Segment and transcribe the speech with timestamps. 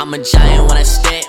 [0.00, 1.24] I'm a giant when I step.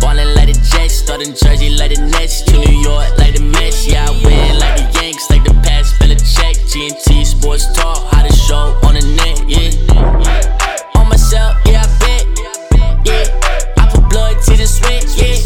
[0.00, 2.42] Ballin' like the Jets, starting Jersey like the Nets.
[2.42, 3.86] To New York like the Mets.
[3.86, 6.56] Yeah, I win like the Yanks, like the a check.
[6.66, 9.70] GNT Sports Talk, how to show on the net, yeah.
[10.98, 12.26] On myself, yeah, I bet.
[13.06, 15.38] Yeah, I put blood, tears, and sweat, yeah.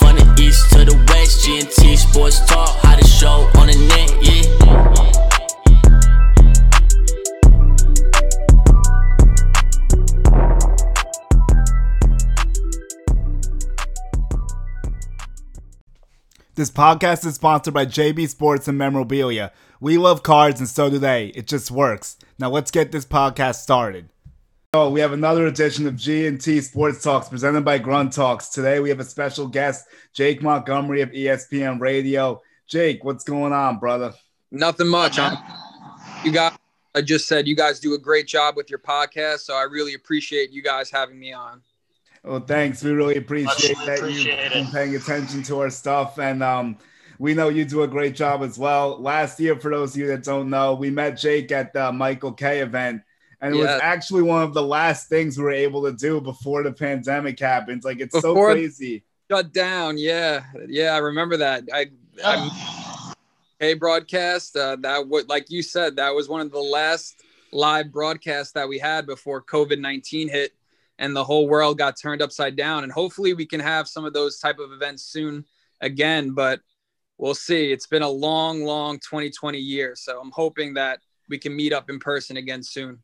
[0.00, 4.24] From the east to the west, GNT Sports Talk, how to show on the net,
[4.24, 4.27] yeah.
[16.58, 19.52] This podcast is sponsored by JB Sports and Memorabilia.
[19.80, 21.26] We love cards and so do they.
[21.28, 22.16] It just works.
[22.36, 24.08] Now let's get this podcast started.
[24.74, 28.48] Oh, we have another edition of G&T Sports Talks presented by Grunt Talks.
[28.48, 32.42] Today we have a special guest, Jake Montgomery of ESPN Radio.
[32.66, 34.12] Jake, what's going on, brother?
[34.50, 35.16] Nothing much.
[35.20, 35.38] I'm,
[36.24, 36.58] you guys,
[36.92, 39.94] I just said you guys do a great job with your podcast, so I really
[39.94, 41.62] appreciate you guys having me on.
[42.28, 42.84] Well, thanks.
[42.84, 46.18] We really appreciate Much that appreciate you've been paying attention to our stuff.
[46.18, 46.76] And um,
[47.18, 49.00] we know you do a great job as well.
[49.00, 52.32] Last year, for those of you that don't know, we met Jake at the Michael
[52.32, 53.00] Kay event.
[53.40, 53.64] And it Yeah.
[53.64, 57.40] was actually one of the last things we were able to do before the pandemic
[57.40, 57.82] happens.
[57.82, 59.04] Like, it's so crazy.
[59.30, 59.96] Shut down.
[59.96, 61.64] Yeah, yeah, I remember that.
[61.72, 61.86] I,
[62.22, 63.14] I
[63.60, 64.54] a broadcast.
[64.54, 68.68] Uh, that would, like you said, that was one of the last live broadcasts that
[68.68, 70.52] we had before COVID nineteen hit,
[70.98, 72.84] and the whole world got turned upside down.
[72.84, 75.44] And hopefully, we can have some of those type of events soon
[75.80, 76.34] again.
[76.34, 76.60] But
[77.18, 77.72] we'll see.
[77.72, 81.90] It's been a long, long 2020 year, so I'm hoping that we can meet up
[81.90, 83.02] in person again soon.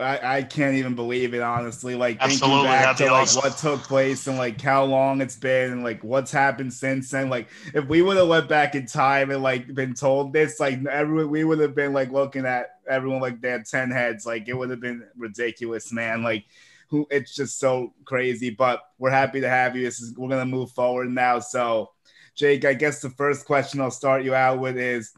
[0.00, 1.94] I, I can't even believe it, honestly.
[1.94, 3.42] Like, thinking back that'd to like awesome.
[3.42, 7.30] what took place and like how long it's been and like what's happened since then.
[7.30, 10.84] Like, if we would have went back in time and like been told this, like
[10.86, 14.26] everyone, we would have been like looking at everyone like they had 10 heads.
[14.26, 16.24] Like, it would have been ridiculous, man.
[16.24, 16.46] Like,
[16.88, 18.50] who it's just so crazy.
[18.50, 19.82] But we're happy to have you.
[19.84, 21.38] This is we're gonna move forward now.
[21.38, 21.90] So,
[22.34, 25.12] Jake, I guess the first question I'll start you out with is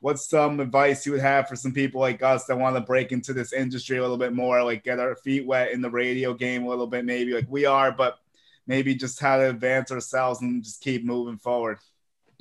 [0.00, 3.12] what's some advice you would have for some people like us that want to break
[3.12, 6.34] into this industry a little bit more, like get our feet wet in the radio
[6.34, 8.18] game a little bit, maybe like we are, but
[8.66, 11.78] maybe just how to advance ourselves and just keep moving forward.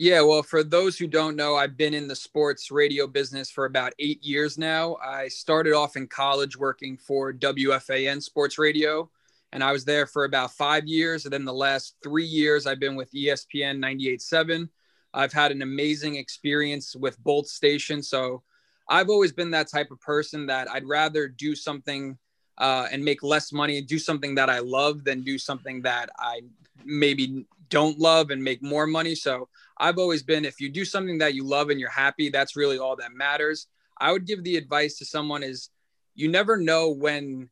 [0.02, 3.66] Yeah, well, for those who don't know, I've been in the sports radio business for
[3.66, 4.96] about eight years now.
[5.04, 9.10] I started off in college working for WFAN Sports Radio,
[9.52, 11.26] and I was there for about five years.
[11.26, 14.70] And then the last three years, I've been with ESPN 98.7.
[15.14, 18.08] I've had an amazing experience with both stations.
[18.08, 18.42] So
[18.88, 22.18] I've always been that type of person that I'd rather do something
[22.58, 26.10] uh, and make less money, and do something that I love than do something that
[26.18, 26.40] I
[26.86, 29.16] maybe don't love and make more money.
[29.16, 29.48] So
[29.78, 32.78] I've always been if you do something that you love and you're happy, that's really
[32.78, 33.68] all that matters.
[34.00, 35.70] I would give the advice to someone is
[36.16, 37.50] you never know when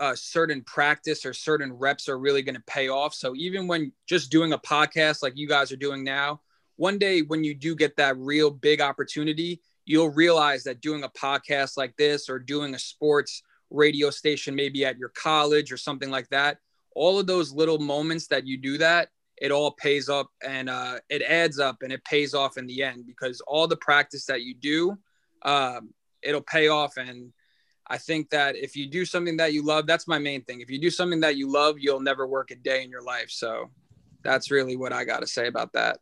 [0.00, 3.14] a certain practice or certain reps are really going to pay off.
[3.14, 6.40] So even when just doing a podcast like you guys are doing now,
[6.76, 11.08] one day when you do get that real big opportunity, you'll realize that doing a
[11.08, 16.10] podcast like this or doing a sports radio station maybe at your college or something
[16.10, 16.58] like that,
[16.94, 19.08] all of those little moments that you do that,
[19.40, 22.82] it all pays up and uh, it adds up and it pays off in the
[22.82, 24.98] end because all the practice that you do,
[25.42, 25.90] um,
[26.22, 26.96] it'll pay off.
[26.96, 27.32] And
[27.86, 30.60] I think that if you do something that you love, that's my main thing.
[30.60, 33.30] If you do something that you love, you'll never work a day in your life.
[33.30, 33.70] So
[34.22, 35.98] that's really what I got to say about that.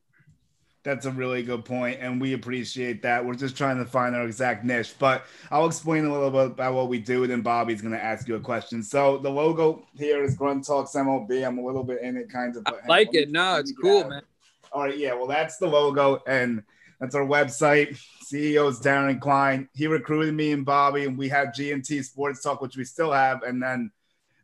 [0.86, 3.26] That's a really good point, and we appreciate that.
[3.26, 6.74] We're just trying to find our exact niche, but I'll explain a little bit about
[6.74, 8.84] what we do, and then Bobby's going to ask you a question.
[8.84, 11.44] So the logo here is Grunt Talks MLB.
[11.44, 12.62] I'm a little bit in it, kind of.
[12.68, 13.30] I like it.
[13.30, 14.22] No, it's cool, man.
[14.70, 15.12] All right, yeah.
[15.12, 16.62] Well, that's the logo, and
[17.00, 18.00] that's our website.
[18.24, 19.68] CEO is Darren Klein.
[19.74, 23.42] He recruited me and Bobby, and we have GMT Sports Talk, which we still have.
[23.42, 23.90] And then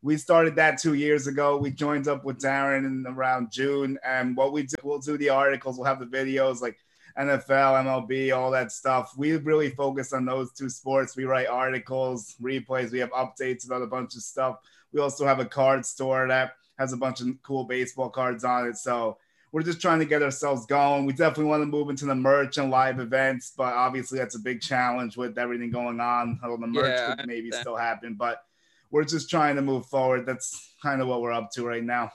[0.03, 1.57] we started that two years ago.
[1.57, 5.29] We joined up with Darren in around June, and what we do, we'll do the
[5.29, 6.79] articles, we'll have the videos like
[7.19, 9.13] NFL, MLB, all that stuff.
[9.17, 11.17] We really focus on those two sports.
[11.17, 12.91] We write articles, replays.
[12.91, 14.59] We have updates about a bunch of stuff.
[14.93, 18.67] We also have a card store that has a bunch of cool baseball cards on
[18.67, 18.77] it.
[18.77, 19.19] So
[19.53, 21.05] we're just trying to get ourselves going.
[21.05, 24.41] We definitely want to move into the merch and live events, but obviously that's a
[24.41, 26.41] big challenge with everything going on.
[26.43, 28.43] Although the merch Yeah, could maybe still happen, but
[28.93, 30.27] we're just trying to move forward.
[30.27, 32.13] That's kind of what we're up to right now.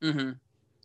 [0.00, 0.32] hmm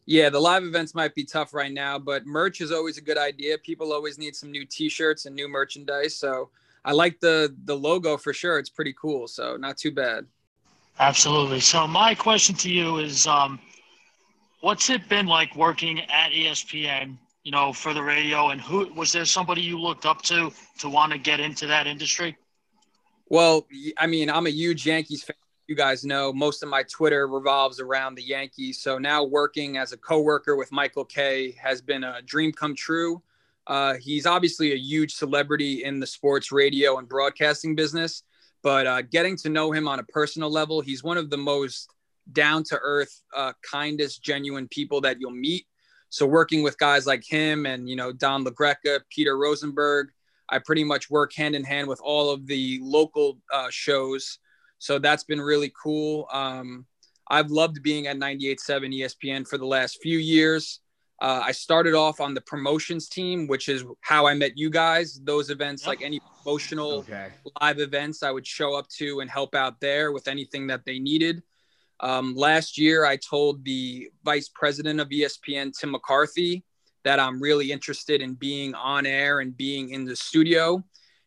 [0.05, 3.17] Yeah, the live events might be tough right now, but merch is always a good
[3.17, 3.57] idea.
[3.59, 6.15] People always need some new T-shirts and new merchandise.
[6.17, 6.49] So
[6.85, 8.57] I like the the logo for sure.
[8.57, 9.27] It's pretty cool.
[9.27, 10.25] So not too bad.
[10.99, 11.59] Absolutely.
[11.59, 13.59] So my question to you is, um,
[14.61, 17.17] what's it been like working at ESPN?
[17.43, 20.89] You know, for the radio, and who was there somebody you looked up to to
[20.89, 22.37] want to get into that industry?
[23.27, 23.67] Well,
[23.97, 25.35] I mean, I'm a huge Yankees fan.
[25.67, 28.81] you guys know, most of my Twitter revolves around the Yankees.
[28.81, 33.21] So now working as a coworker with Michael Kay has been a dream come true.
[33.65, 38.23] Uh, he's obviously a huge celebrity in the sports radio and broadcasting business,
[38.61, 41.89] but uh, getting to know him on a personal level, he's one of the most
[42.33, 45.65] down to earth, uh, kindest, genuine people that you'll meet.
[46.09, 50.09] So working with guys like him and you know Don LaGreca, Peter Rosenberg,
[50.49, 54.39] I pretty much work hand in hand with all of the local uh, shows
[54.83, 56.27] so that's been really cool.
[56.33, 56.85] Um,
[57.29, 60.81] I've loved being at 98.7 ESPN for the last few years.
[61.21, 65.21] Uh, I started off on the promotions team, which is how I met you guys.
[65.23, 67.29] Those events, like any promotional okay.
[67.61, 70.99] live events, I would show up to and help out there with anything that they
[70.99, 71.43] needed.
[72.01, 76.65] Um, last year, I told the vice president of ESPN, Tim McCarthy,
[77.03, 80.83] that I'm really interested in being on air and being in the studio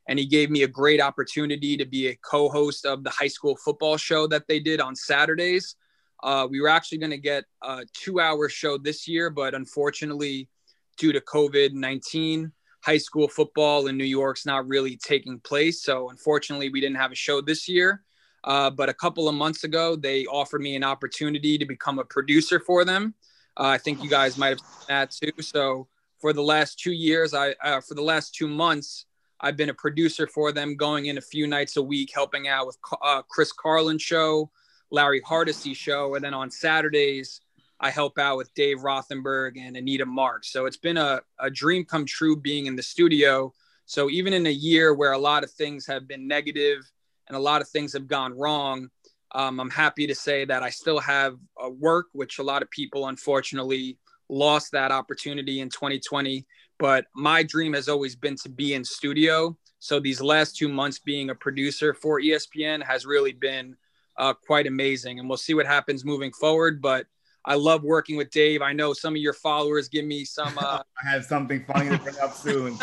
[0.09, 3.57] and he gave me a great opportunity to be a co-host of the high school
[3.57, 5.77] football show that they did on Saturdays.
[6.23, 10.49] Uh, we were actually going to get a two-hour show this year, but unfortunately,
[10.97, 12.53] due to COVID nineteen,
[12.83, 15.83] high school football in New York's not really taking place.
[15.83, 18.03] So unfortunately, we didn't have a show this year.
[18.45, 22.05] Uh, but a couple of months ago, they offered me an opportunity to become a
[22.05, 23.13] producer for them.
[23.57, 25.43] Uh, I think you guys might have seen that too.
[25.43, 25.89] So
[26.21, 29.07] for the last two years, I uh, for the last two months,
[29.41, 32.67] I've been a producer for them, going in a few nights a week, helping out
[32.67, 34.51] with uh, Chris Carlin show,
[34.91, 37.41] Larry Hardesty show, and then on Saturdays
[37.79, 40.51] I help out with Dave Rothenberg and Anita Marks.
[40.51, 43.53] So it's been a, a dream come true being in the studio.
[43.85, 46.91] So even in a year where a lot of things have been negative
[47.29, 48.89] and a lot of things have gone wrong,
[49.35, 52.71] um, I'm happy to say that I still have a work, which a lot of
[52.71, 56.47] people unfortunately lost that opportunity in 2020
[56.79, 59.57] but my dream has always been to be in studio.
[59.79, 63.77] So these last two months being a producer for ESPN has really been
[64.19, 65.19] uh, quite amazing.
[65.19, 66.83] And we'll see what happens moving forward.
[66.83, 67.07] But
[67.47, 68.61] I love working with Dave.
[68.61, 70.59] I know some of your followers give me some.
[70.67, 72.79] Uh, I have something funny to bring up soon.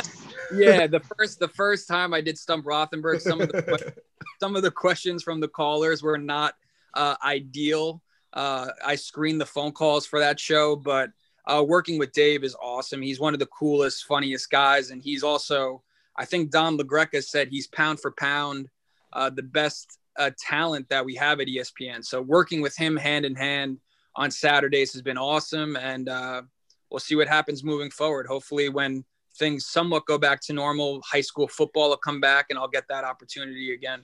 [0.55, 3.93] yeah, the first the first time I did Stump Rothenberg, some of the
[4.39, 6.53] some of the questions from the callers were not
[6.93, 8.01] uh, ideal.
[8.31, 11.09] Uh, I screened the phone calls for that show, but
[11.45, 13.01] uh, working with Dave is awesome.
[13.01, 15.81] He's one of the coolest, funniest guys, and he's also,
[16.15, 18.69] I think Don LaGreca said he's pound for pound
[19.11, 22.05] uh, the best uh, talent that we have at ESPN.
[22.05, 23.79] So working with him hand in hand
[24.15, 26.41] on Saturdays has been awesome, and uh,
[26.89, 28.27] we'll see what happens moving forward.
[28.27, 29.03] Hopefully, when
[29.37, 32.87] things somewhat go back to normal, high school football will come back, and I'll get
[32.89, 34.03] that opportunity again.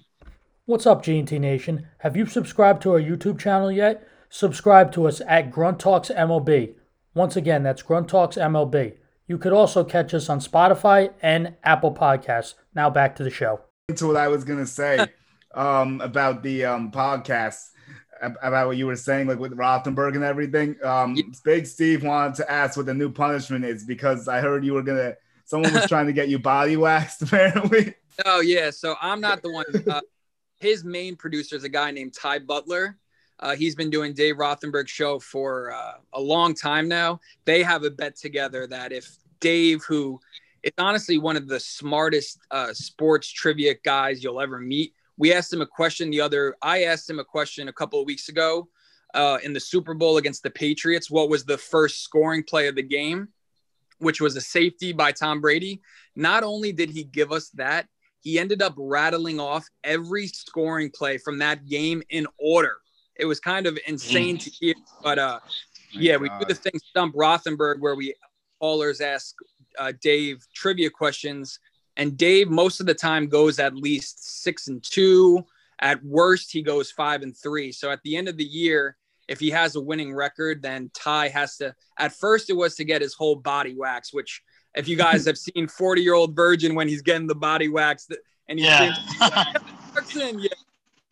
[0.65, 1.87] What's up, GNT Nation?
[1.99, 4.07] Have you subscribed to our YouTube channel yet?
[4.29, 6.75] Subscribe to us at Grunt Talks MLB.
[7.15, 8.93] Once again, that's Grunt Talks MLB.
[9.27, 12.53] You could also catch us on Spotify and Apple Podcasts.
[12.75, 13.61] Now back to the show.
[13.95, 15.07] To what I was gonna say
[15.55, 17.69] um, about the um, podcast,
[18.21, 20.75] about what you were saying, like with Rothenberg and everything.
[20.83, 24.73] Um, Big Steve wanted to ask what the new punishment is because I heard you
[24.73, 25.15] were gonna.
[25.45, 27.95] Someone was trying to get you body waxed, apparently.
[28.25, 29.65] Oh yeah, so I'm not the one.
[29.89, 30.01] Uh,
[30.59, 32.97] his main producer is a guy named Ty Butler
[33.39, 37.19] uh, he's been doing Dave Rothenberg's show for uh, a long time now.
[37.45, 40.19] They have a bet together that if Dave, who
[40.63, 45.53] is honestly one of the smartest uh, sports trivia guys you'll ever meet, we asked
[45.53, 46.55] him a question the other.
[46.63, 48.67] I asked him a question a couple of weeks ago
[49.13, 51.11] uh, in the Super Bowl against the Patriots.
[51.11, 53.27] What was the first scoring play of the game?
[53.99, 55.81] Which was a safety by Tom Brady.
[56.15, 57.87] Not only did he give us that,
[58.21, 62.77] he ended up rattling off every scoring play from that game in order
[63.19, 64.73] it was kind of insane to hear.
[65.03, 65.39] But uh,
[65.91, 66.21] yeah, God.
[66.21, 68.15] we do the thing Stump Rothenberg where we
[68.59, 69.35] callers ask
[69.77, 71.59] uh, Dave trivia questions,
[71.99, 75.45] and Dave most of the time goes at least six and two.
[75.81, 77.73] At worst, he goes five and three.
[77.73, 78.95] So at the end of the year,
[79.27, 81.75] if he has a winning record, then Ty has to.
[81.97, 84.41] At first, it was to get his whole body wax, which
[84.75, 88.07] if you guys have seen 40 year old virgin when he's getting the body wax
[88.47, 88.95] and he's yeah.
[90.15, 90.49] yeah,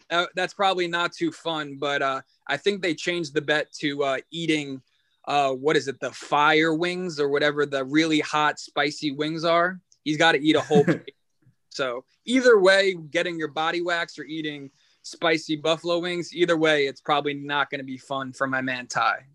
[0.09, 4.03] uh, that's probably not too fun, but uh, I think they changed the bet to
[4.05, 4.81] uh, eating
[5.27, 9.81] uh, what is it, the fire wings or whatever the really hot, spicy wings are.
[10.07, 10.85] He's got to eat a whole.
[11.69, 14.71] so either way, getting your body waxed or eating
[15.01, 18.87] spicy buffalo wings, either way, it's probably not going to be fun for my man
[18.87, 19.25] Ty.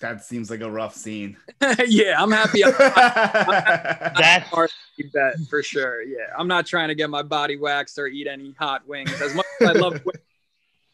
[0.00, 1.38] That seems like a rough scene.
[1.86, 2.62] yeah, I'm happy.
[2.62, 2.76] I'm, I'm,
[4.18, 4.50] That's
[5.14, 6.02] bet for sure.
[6.02, 9.22] Yeah, I'm not trying to get my body waxed or eat any hot wings.
[9.22, 10.20] As much as I love wings,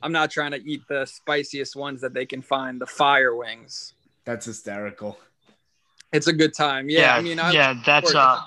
[0.03, 3.95] I'm not trying to eat the spiciest ones that they can find, the fire wings.
[4.25, 5.19] That's hysterical.
[6.13, 6.89] It's a good time.
[6.89, 8.41] Yeah, yeah I mean, I yeah, that's uh,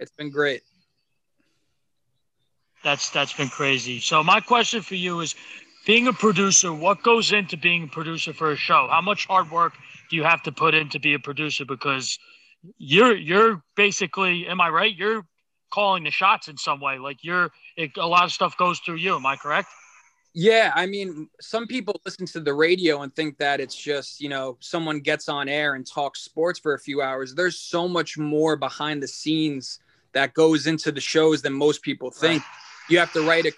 [0.00, 0.62] it's been great.
[2.82, 3.98] That's that's been crazy.
[4.00, 5.34] So my question for you is,
[5.86, 8.88] being a producer, what goes into being a producer for a show?
[8.90, 9.74] How much hard work
[10.10, 11.64] do you have to put in to be a producer?
[11.64, 12.18] Because
[12.78, 14.94] you're you're basically, am I right?
[14.94, 15.24] You're
[15.72, 16.98] calling the shots in some way.
[16.98, 19.16] Like you're, it, a lot of stuff goes through you.
[19.16, 19.68] Am I correct?
[20.36, 24.28] Yeah, I mean, some people listen to the radio and think that it's just, you
[24.28, 27.36] know, someone gets on air and talks sports for a few hours.
[27.36, 29.78] There's so much more behind the scenes
[30.12, 32.42] that goes into the shows than most people think.
[32.90, 33.52] You have to write a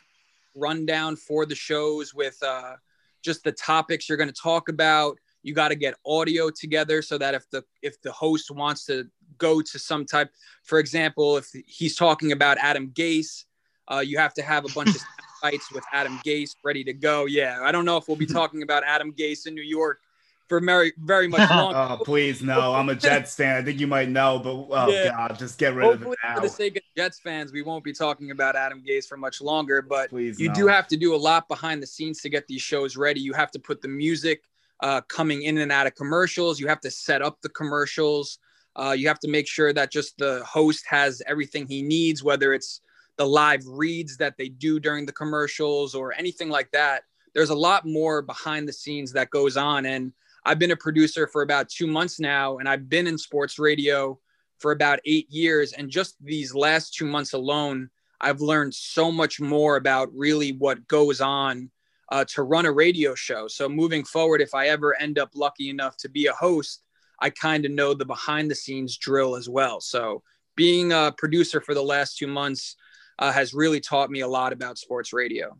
[0.54, 2.76] rundown for the shows with uh,
[3.22, 5.18] just the topics you're going to talk about.
[5.42, 9.10] You got to get audio together so that if the if the host wants to
[9.38, 10.30] go to some type,
[10.62, 13.46] for example, if he's talking about Adam Gase,
[13.90, 15.02] uh, you have to have a bunch of
[15.50, 17.26] fights with Adam Gase ready to go.
[17.26, 20.00] Yeah, I don't know if we'll be talking about Adam Gase in New York
[20.48, 21.78] for very very much longer.
[21.78, 22.74] oh, please no!
[22.74, 23.56] I'm a Jets fan.
[23.56, 25.10] I think you might know, but oh yeah.
[25.10, 26.34] god, just get rid Hopefully, of it now.
[26.36, 29.40] For the sake of Jets fans, we won't be talking about Adam Gase for much
[29.40, 29.82] longer.
[29.82, 30.54] But please, you no.
[30.54, 33.20] do have to do a lot behind the scenes to get these shows ready.
[33.20, 34.42] You have to put the music
[34.80, 36.60] uh, coming in and out of commercials.
[36.60, 38.38] You have to set up the commercials.
[38.76, 42.52] Uh, you have to make sure that just the host has everything he needs, whether
[42.52, 42.82] it's
[43.16, 47.04] the live reads that they do during the commercials or anything like that.
[47.34, 49.86] There's a lot more behind the scenes that goes on.
[49.86, 50.12] And
[50.44, 54.18] I've been a producer for about two months now, and I've been in sports radio
[54.58, 55.72] for about eight years.
[55.72, 60.86] And just these last two months alone, I've learned so much more about really what
[60.88, 61.70] goes on
[62.10, 63.48] uh, to run a radio show.
[63.48, 66.82] So moving forward, if I ever end up lucky enough to be a host,
[67.20, 69.80] I kind of know the behind the scenes drill as well.
[69.80, 70.22] So
[70.54, 72.76] being a producer for the last two months
[73.18, 75.56] uh, has really taught me a lot about sports radio.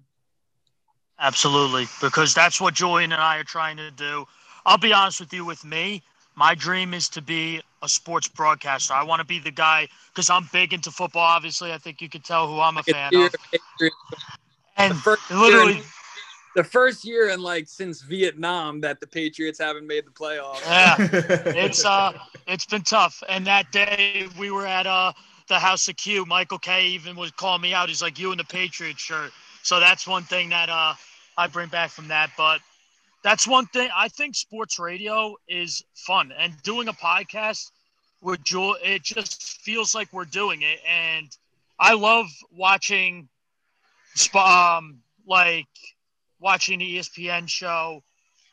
[1.18, 4.26] Absolutely, because that's what Julian and I are trying to do.
[4.66, 6.02] I'll be honest with you, with me,
[6.34, 8.92] my dream is to be a sports broadcaster.
[8.92, 11.22] I want to be the guy because I'm big into football.
[11.22, 13.34] Obviously, I think you can tell who I'm a fan of.
[14.76, 14.94] And
[15.30, 15.80] literally,
[16.54, 20.60] the first year in like since Vietnam that the Patriots haven't made the playoffs.
[20.66, 20.96] Yeah,
[21.56, 22.12] it's uh,
[22.46, 23.22] it's been tough.
[23.28, 25.12] And that day we were at uh
[25.48, 26.26] the House of Q.
[26.26, 27.88] Michael Kay even was calling me out.
[27.88, 30.94] He's like, "You in the Patriots shirt." So that's one thing that uh
[31.36, 32.30] I bring back from that.
[32.36, 32.60] But
[33.22, 37.70] that's one thing I think sports radio is fun and doing a podcast
[38.20, 38.76] with Jewel.
[38.82, 41.28] It just feels like we're doing it, and
[41.78, 43.28] I love watching,
[44.34, 45.66] um, like
[46.40, 48.02] watching the ESPN show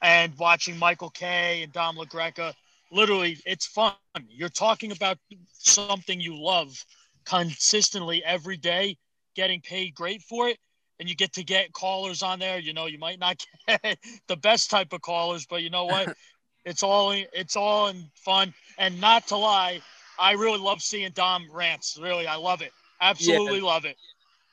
[0.01, 2.53] and watching Michael Kay and Don LaGreca.
[2.93, 3.93] Literally, it's fun.
[4.29, 5.17] You're talking about
[5.53, 6.85] something you love
[7.25, 8.97] consistently every day,
[9.35, 10.57] getting paid great for it.
[10.99, 12.59] And you get to get callers on there.
[12.59, 13.97] You know, you might not get
[14.27, 16.15] the best type of callers, but you know what?
[16.65, 18.53] it's all it's all in fun.
[18.77, 19.81] And not to lie,
[20.19, 21.97] I really love seeing Don rants.
[21.99, 22.71] Really, I love it.
[23.01, 23.97] Absolutely yeah, love it.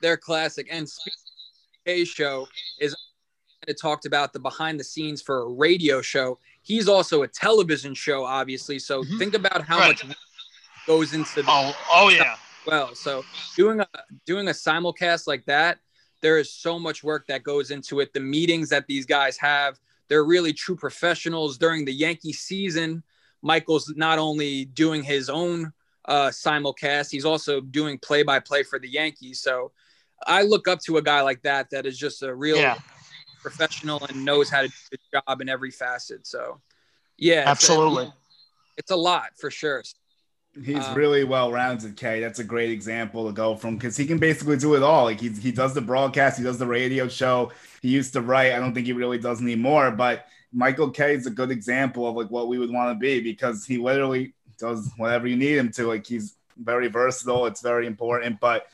[0.01, 0.67] They're classic.
[0.71, 0.89] And
[1.85, 2.49] Kay show
[2.81, 2.97] is
[3.69, 6.39] it talked about the behind the scenes for a radio show.
[6.63, 8.79] He's also a television show, obviously.
[8.79, 9.19] So mm-hmm.
[9.19, 9.89] think about how right.
[9.89, 10.17] much
[10.87, 12.37] goes into oh, oh yeah.
[12.67, 13.25] Well, so
[13.57, 13.87] doing a
[14.27, 15.79] doing a simulcast like that,
[16.21, 18.13] there is so much work that goes into it.
[18.13, 23.03] The meetings that these guys have, they're really true professionals during the Yankee season.
[23.43, 25.73] Michael's not only doing his own
[26.05, 29.41] uh, simulcast, he's also doing play by play for the Yankees.
[29.41, 29.73] So
[30.27, 32.79] I look up to a guy like that that is just a real yeah
[33.41, 36.27] professional and knows how to do the job in every facet.
[36.27, 36.61] So,
[37.17, 38.15] yeah, absolutely, it's a,
[38.79, 39.83] it's a lot for sure.
[40.65, 42.21] He's um, really well rounded, Kay.
[42.21, 45.05] That's a great example to go from because he can basically do it all.
[45.05, 47.53] Like he he does the broadcast, he does the radio show.
[47.83, 48.53] He used to write.
[48.53, 49.93] I don't think he really does anymore.
[49.93, 53.21] But Michael Kay is a good example of like what we would want to be
[53.21, 55.87] because he literally does whatever you need him to.
[55.87, 57.47] Like he's very versatile.
[57.47, 58.41] It's very important.
[58.41, 58.67] But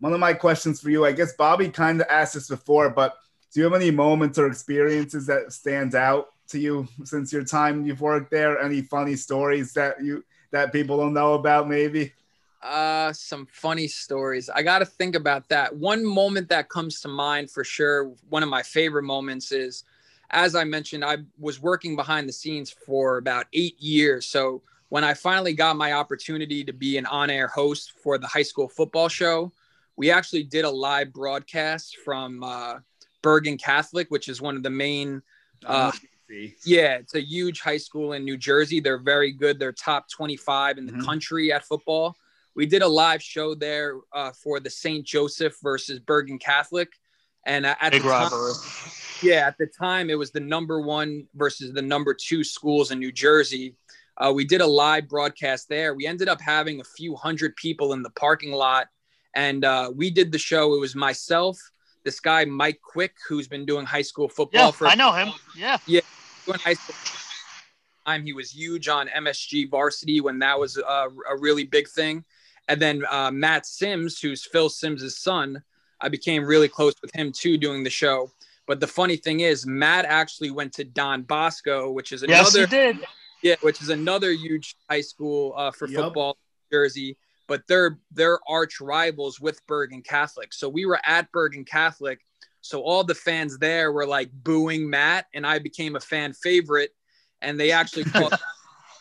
[0.00, 3.16] one of my questions for you, I guess Bobby kind of asked this before, but
[3.52, 7.84] do you have any moments or experiences that stand out to you since your time
[7.84, 8.60] you've worked there?
[8.60, 12.12] Any funny stories that you that people don't know about maybe?
[12.62, 14.50] Uh some funny stories.
[14.50, 15.74] I got to think about that.
[15.74, 19.84] One moment that comes to mind for sure, one of my favorite moments is
[20.32, 24.26] as I mentioned, I was working behind the scenes for about 8 years.
[24.26, 28.42] So when I finally got my opportunity to be an on-air host for the high
[28.42, 29.52] school football show,
[29.96, 32.78] we actually did a live broadcast from uh,
[33.22, 35.22] Bergen Catholic, which is one of the main.
[35.64, 35.92] Uh,
[36.64, 38.80] yeah, it's a huge high school in New Jersey.
[38.80, 39.58] They're very good.
[39.58, 41.02] They're top 25 in the mm-hmm.
[41.02, 42.16] country at football.
[42.54, 45.04] We did a live show there uh, for the St.
[45.04, 46.88] Joseph versus Bergen Catholic,
[47.46, 48.30] and uh, at Big the time,
[49.22, 52.98] yeah, at the time it was the number one versus the number two schools in
[52.98, 53.76] New Jersey.
[54.16, 55.94] Uh, we did a live broadcast there.
[55.94, 58.88] We ended up having a few hundred people in the parking lot,
[59.34, 60.74] and uh, we did the show.
[60.74, 61.58] It was myself,
[62.04, 65.32] this guy Mike Quick, who's been doing high school football Yeah, for I know him.
[65.56, 65.78] Yeah.
[65.86, 66.00] Yeah.
[66.46, 66.94] Doing high school
[68.06, 68.24] time.
[68.24, 72.24] He was huge on MSG varsity when that was a, a really big thing.
[72.68, 75.62] And then uh, Matt Simms, who's Phil Simms' son,
[76.00, 78.30] I became really close with him too doing the show.
[78.66, 82.54] But the funny thing is, Matt actually went to Don Bosco, which is another Yes,
[82.54, 83.06] another he did.
[83.42, 85.96] yeah, which is another huge high school uh, for Yep.
[86.04, 86.36] football,
[86.72, 87.16] Jersey.
[87.50, 90.54] But they're they're arch rivals with Bergen Catholic.
[90.54, 92.20] So we were at Bergen Catholic.
[92.60, 96.94] So all the fans there were like booing Matt, and I became a fan favorite.
[97.42, 98.34] And they actually called,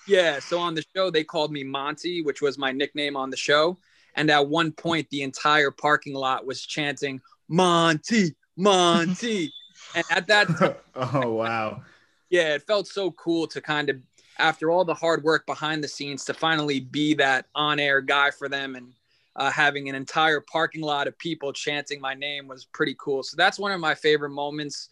[0.07, 0.39] yeah.
[0.39, 3.77] So on the show they called me Monty, which was my nickname on the show.
[4.15, 9.53] And at one point, the entire parking lot was chanting Monty, Monty.
[9.95, 11.83] and at that oh wow.
[12.31, 13.97] yeah, it felt so cool to kind of
[14.39, 18.49] after all the hard work behind the scenes to finally be that on-air guy for
[18.49, 18.93] them and
[19.35, 23.23] uh, having an entire parking lot of people chanting my name was pretty cool.
[23.23, 24.89] So that's one of my favorite moments.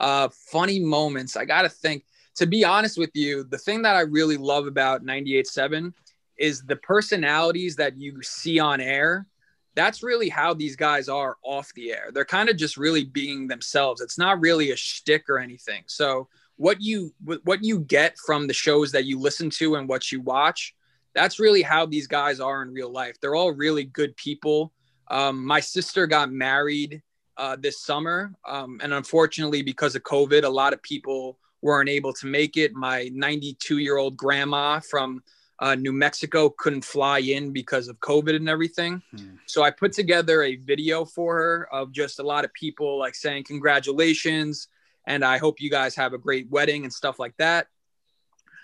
[0.00, 1.36] Uh, funny moments.
[1.36, 2.04] I got to think.
[2.36, 5.92] To be honest with you, the thing that I really love about 98.7
[6.38, 9.26] is the personalities that you see on air.
[9.74, 12.10] That's really how these guys are off the air.
[12.14, 14.00] They're kind of just really being themselves.
[14.00, 15.82] It's not really a shtick or anything.
[15.86, 16.28] So
[16.60, 17.10] what you
[17.44, 20.74] what you get from the shows that you listen to and what you watch
[21.14, 23.16] that's really how these guys are in real life.
[23.20, 24.72] They're all really good people.
[25.08, 27.02] Um, my sister got married
[27.36, 32.12] uh, this summer um, and unfortunately because of covid a lot of people weren't able
[32.12, 32.74] to make it.
[32.74, 35.22] My 92 year old grandma from
[35.60, 39.02] uh, new mexico couldn't fly in because of covid and everything.
[39.16, 39.36] Hmm.
[39.46, 43.14] so i put together a video for her of just a lot of people like
[43.14, 44.68] saying congratulations
[45.06, 47.66] and I hope you guys have a great wedding and stuff like that.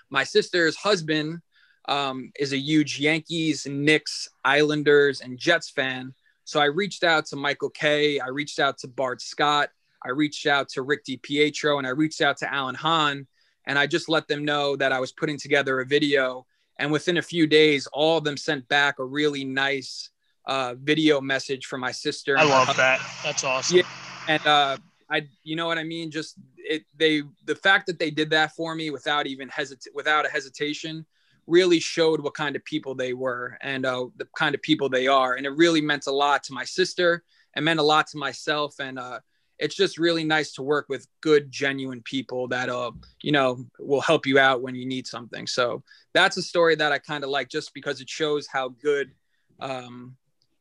[0.09, 1.41] My sister's husband
[1.87, 6.13] um, is a huge Yankees, Knicks, Islanders, and Jets fan.
[6.43, 8.19] So I reached out to Michael Kay.
[8.19, 9.69] I reached out to Bart Scott.
[10.03, 13.27] I reached out to Rick DiPietro and I reached out to Alan Hahn.
[13.65, 16.45] And I just let them know that I was putting together a video.
[16.79, 20.09] And within a few days, all of them sent back a really nice
[20.45, 22.37] uh, video message from my sister.
[22.37, 23.01] I love that.
[23.23, 23.77] That's awesome.
[23.77, 23.83] Yeah.
[24.29, 24.77] and uh
[25.09, 26.11] i you know what i mean?
[26.11, 30.25] Just it they the fact that they did that for me without even hesitate without
[30.25, 31.05] a hesitation
[31.47, 35.07] really showed what kind of people they were and uh the kind of people they
[35.07, 35.35] are.
[35.35, 37.23] And it really meant a lot to my sister.
[37.55, 38.75] And meant a lot to myself.
[38.79, 39.19] And uh
[39.57, 42.91] it's just really nice to work with good genuine people that uh
[43.23, 45.47] you know will help you out when you need something.
[45.47, 49.11] So that's a story that i kind of like just because it shows how good
[49.59, 50.15] um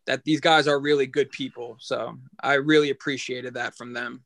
[0.06, 1.76] that these guys are really good people.
[1.80, 4.22] So I really appreciated that from them.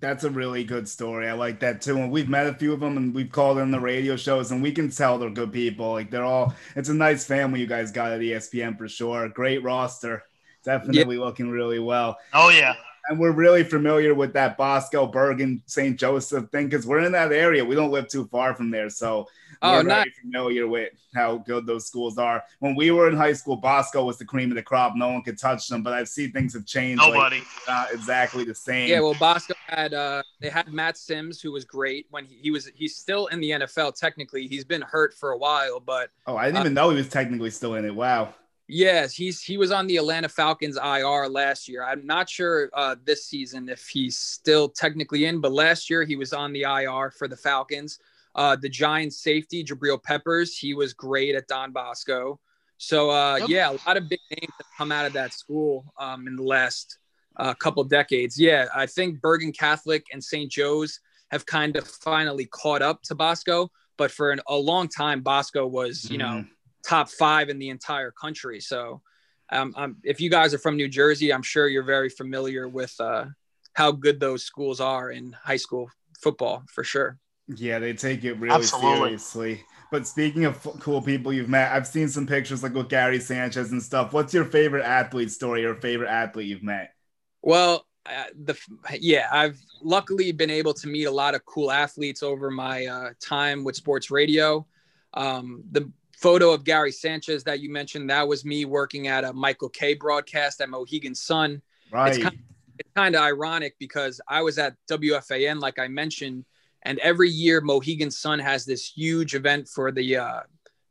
[0.00, 1.28] That's a really good story.
[1.28, 1.96] I like that too.
[1.96, 4.62] And we've met a few of them and we've called in the radio shows and
[4.62, 5.92] we can tell they're good people.
[5.92, 9.28] Like they're all, it's a nice family you guys got at ESPN for sure.
[9.28, 10.24] Great roster.
[10.64, 12.16] Definitely looking really well.
[12.32, 12.74] Oh yeah.
[13.08, 15.98] And we're really familiar with that Bosco, Bergen, St.
[15.98, 17.64] Joseph thing because we're in that area.
[17.64, 18.90] We don't live too far from there.
[18.90, 19.26] So
[19.62, 20.04] Oh, we're nice.
[20.04, 22.44] very familiar with how good those schools are.
[22.60, 24.94] When we were in high school, Bosco was the cream of the crop.
[24.94, 27.02] No one could touch them, but I've seen things have changed.
[27.02, 27.42] like, Nobody.
[27.66, 28.88] not exactly the same.
[28.88, 32.50] Yeah, well, Bosco had uh, they had Matt Simms, who was great when he, he
[32.50, 33.98] was he's still in the NFL.
[33.98, 37.08] Technically, he's been hurt for a while, but oh, I didn't even know he was
[37.08, 37.94] technically still in it.
[37.94, 38.34] Wow.
[38.68, 41.84] yes, he's he was on the Atlanta Falcons IR last year.
[41.84, 46.16] I'm not sure uh, this season if he's still technically in, but last year he
[46.16, 47.98] was on the IR for the Falcons.
[48.34, 52.38] Uh, the Giants safety Jabril Peppers, he was great at Don Bosco.
[52.76, 53.48] So uh, Yep.
[53.48, 56.42] yeah, a lot of big names have come out of that school um, in the
[56.42, 56.98] last
[57.36, 58.38] uh, couple decades.
[58.38, 60.50] Yeah, I think Bergen Catholic and St.
[60.50, 65.20] Joe's have kind of finally caught up to Bosco, but for an, a long time,
[65.22, 66.48] Bosco was you know Mhm.
[66.84, 68.60] top five in the entire country.
[68.60, 69.02] So
[69.50, 72.94] um, um, if you guys are from New Jersey, I'm sure you're very familiar with
[73.00, 73.26] uh,
[73.72, 77.18] how good those schools are in high school football for sure.
[77.48, 79.18] Yeah, they take it really Absolutely.
[79.18, 79.64] seriously.
[79.90, 83.20] But speaking of f- cool people you've met, I've seen some pictures like with Gary
[83.20, 84.12] Sanchez and stuff.
[84.12, 86.92] What's your favorite athlete story or favorite athlete you've met?
[87.40, 88.58] Well, uh, the
[89.00, 93.10] yeah, I've luckily been able to meet a lot of cool athletes over my uh,
[93.20, 94.66] time with sports radio.
[95.14, 99.32] Um, the photo of Gary Sanchez that you mentioned, that was me working at a
[99.32, 101.62] Michael Kay broadcast at Mohegan Sun.
[101.90, 102.20] Right.
[102.20, 102.38] kind
[102.78, 106.44] It's kind of ironic because I was at WFAN, like I mentioned,
[106.82, 110.40] and every year Mohegan Sun has this huge event for the uh,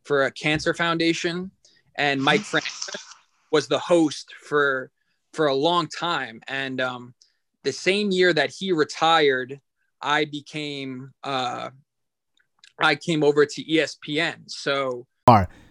[0.04, 1.52] for a cancer foundation,
[1.96, 3.00] and Mike Francesa
[3.52, 4.92] was the host for
[5.34, 6.42] for a long time.
[6.48, 7.14] And um,
[7.64, 9.60] the same year that he retired,
[10.02, 11.70] I became uh,
[12.80, 14.44] I came over to ESPN.
[14.48, 15.08] So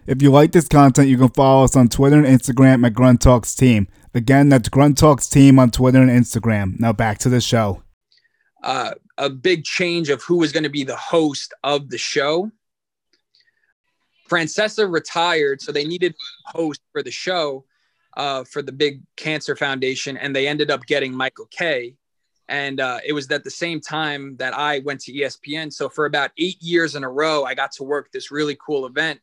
[0.05, 3.21] If you like this content, you can follow us on Twitter and Instagram at Grunt
[3.21, 3.87] Talks Team.
[4.13, 6.79] Again, that's Grunt Talks Team on Twitter and Instagram.
[6.79, 7.83] Now back to the show.
[8.63, 12.51] Uh, a big change of who was going to be the host of the show.
[14.29, 17.65] Francesa retired, so they needed a host for the show
[18.17, 21.95] uh, for the big cancer foundation, and they ended up getting Michael Kay.
[22.49, 25.71] And uh, it was at the same time that I went to ESPN.
[25.71, 28.85] So for about eight years in a row, I got to work this really cool
[28.85, 29.19] event.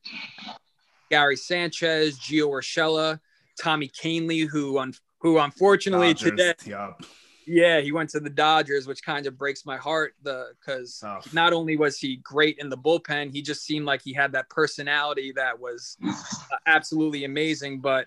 [1.10, 3.20] Gary Sanchez, Gio Urshela,
[3.60, 7.02] Tommy Kahnle, who un- who unfortunately Dodgers, today yup.
[7.46, 10.14] Yeah, he went to the Dodgers, which kind of breaks my heart.
[10.22, 11.32] The because Tough.
[11.32, 14.48] not only was he great in the bullpen, he just seemed like he had that
[14.48, 17.80] personality that was uh, absolutely amazing.
[17.80, 18.06] But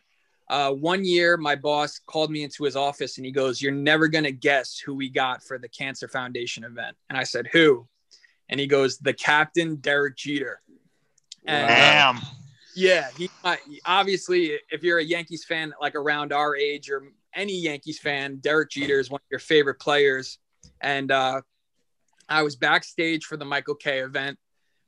[0.50, 4.08] uh, one year, my boss called me into his office and he goes, "You're never
[4.08, 7.88] gonna guess who we got for the Cancer Foundation event." And I said, "Who?"
[8.50, 10.62] And he goes, "The captain, Derek Jeter."
[11.45, 12.19] And, uh, Damn.
[12.76, 17.04] yeah, he uh, obviously, if you're a Yankees fan, like around our age or
[17.38, 20.39] any Yankees fan, Derek Jeter is one of your favorite players.
[20.82, 21.41] And uh,
[22.28, 24.38] I was backstage for the Michael Kay event.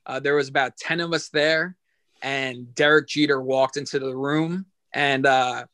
[0.04, 1.76] Uh, there was about 10 of us there,
[2.22, 5.64] and Derek Jeter walked into the room and uh,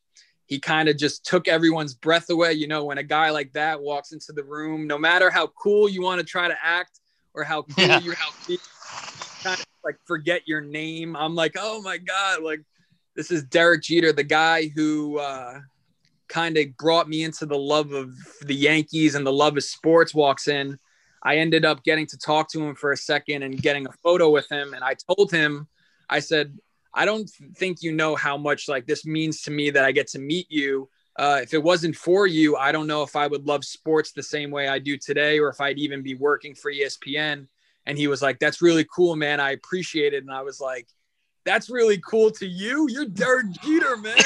[0.45, 2.53] he kind of just took everyone's breath away.
[2.53, 5.89] You know, when a guy like that walks into the room, no matter how cool
[5.89, 7.01] you want to try to act
[7.35, 7.99] or how cool Yeah.
[8.01, 8.13] you
[8.47, 8.59] you
[9.43, 11.17] kind of like forget your name.
[11.17, 12.61] I'm like, oh my god, like
[13.15, 15.61] this is Derek Jeter, the guy who uh,
[16.29, 20.15] kind of brought me into the love of the Yankees and the love of sports.
[20.15, 20.79] Walks in.
[21.23, 24.31] I ended up getting to talk to him for a second and getting a photo
[24.31, 24.75] with him.
[24.75, 25.67] And I told him,
[26.09, 26.57] I said,
[26.95, 30.09] I don't think you know how much like this means to me that I get
[30.09, 30.89] to meet you.
[31.19, 34.23] Uh, if it wasn't for you, I don't know if I would love sports the
[34.23, 37.49] same way I do today, or if I'd even be working for ESPN.
[37.87, 39.41] And he was like, "That's really cool, man.
[39.41, 40.89] I appreciate it." And I was like,
[41.47, 42.89] "That's really cool to you.
[42.91, 44.17] You're Derek Jeter, man."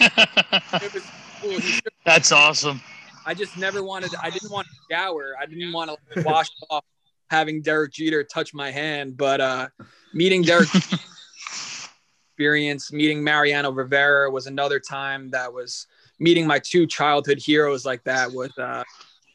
[0.00, 0.12] Like,
[0.82, 1.10] it was
[1.40, 1.58] cool.
[2.04, 2.82] That's awesome.
[3.24, 4.10] I just never wanted.
[4.22, 5.34] I didn't want to shower.
[5.40, 6.84] I didn't want to wash off
[7.30, 9.16] having Derek Jeter touch my hand.
[9.16, 9.68] But uh,
[10.12, 10.68] meeting Derek
[12.28, 15.86] experience, meeting Mariano Rivera was another time that was
[16.18, 18.30] meeting my two childhood heroes like that.
[18.30, 18.84] Was uh,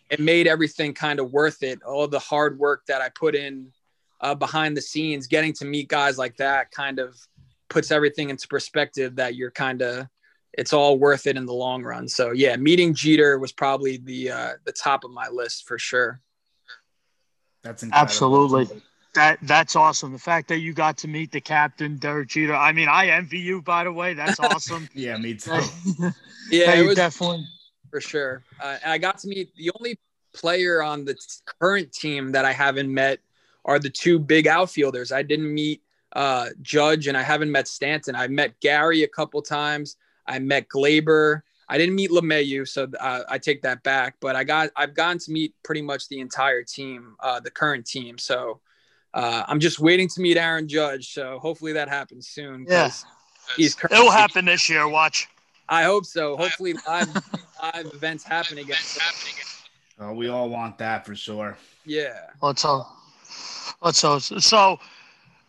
[0.10, 1.82] it made everything kind of worth it.
[1.84, 3.72] All the hard work that I put in
[4.22, 7.18] uh, behind the scenes, getting to meet guys like that, kind of
[7.70, 9.16] puts everything into perspective.
[9.16, 10.08] That you're kind of
[10.54, 12.08] it's all worth it in the long run.
[12.08, 16.22] So yeah, meeting Jeter was probably the uh, the top of my list for sure.
[17.64, 18.04] That's incredible.
[18.06, 18.82] Absolutely.
[19.16, 20.12] That that's awesome.
[20.12, 22.56] The fact that you got to meet the captain, Derek Jeter.
[22.56, 24.14] I mean, I envy you, by the way.
[24.14, 24.88] That's awesome.
[24.94, 25.52] Yeah, me too.
[26.00, 26.12] yeah,
[26.52, 27.46] Yeah, it you was definitely.
[27.90, 28.44] for sure.
[28.62, 30.00] Uh, and I got to meet the only
[30.34, 31.22] player on the t-
[31.60, 33.20] current team that I haven't met
[33.70, 35.12] are the two big outfielders.
[35.12, 38.16] I didn't meet uh, Judge and I haven't met Stanton.
[38.16, 39.96] I met Gary a couple times.
[40.26, 41.42] I met Gleyber.
[41.72, 44.16] I didn't meet LeMahieu, so uh, I take that back.
[44.20, 47.86] But I got I've gotten to meet pretty much the entire team, uh, the current
[47.86, 48.18] team.
[48.18, 48.60] So
[49.14, 51.14] uh, I'm just waiting to meet Aaron Judge.
[51.14, 52.66] So hopefully that happens soon.
[52.66, 53.56] 'cause Yeah.
[53.56, 54.88] he's It will happen this year.
[54.88, 55.28] Watch.
[55.70, 56.36] I hope so.
[56.38, 57.14] Hopefully live
[57.62, 58.78] live events happen again.
[60.00, 61.56] Oh, we all want that for sure.
[61.86, 62.18] Yeah.
[62.42, 62.88] Let's hope.
[63.82, 64.22] Let's hope.
[64.22, 64.80] So,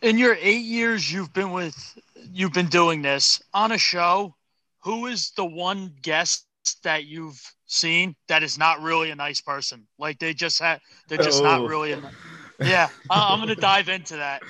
[0.01, 1.97] in your eight years you've been with,
[2.33, 4.35] you've been doing this on a show.
[4.83, 6.45] Who is the one guest
[6.83, 9.85] that you've seen that is not really a nice person?
[9.99, 11.43] Like they just had, they're just Oh.
[11.43, 11.91] not really.
[11.93, 12.11] A,
[12.59, 14.41] yeah, I- I'm gonna dive into that.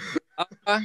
[0.67, 0.79] Uh,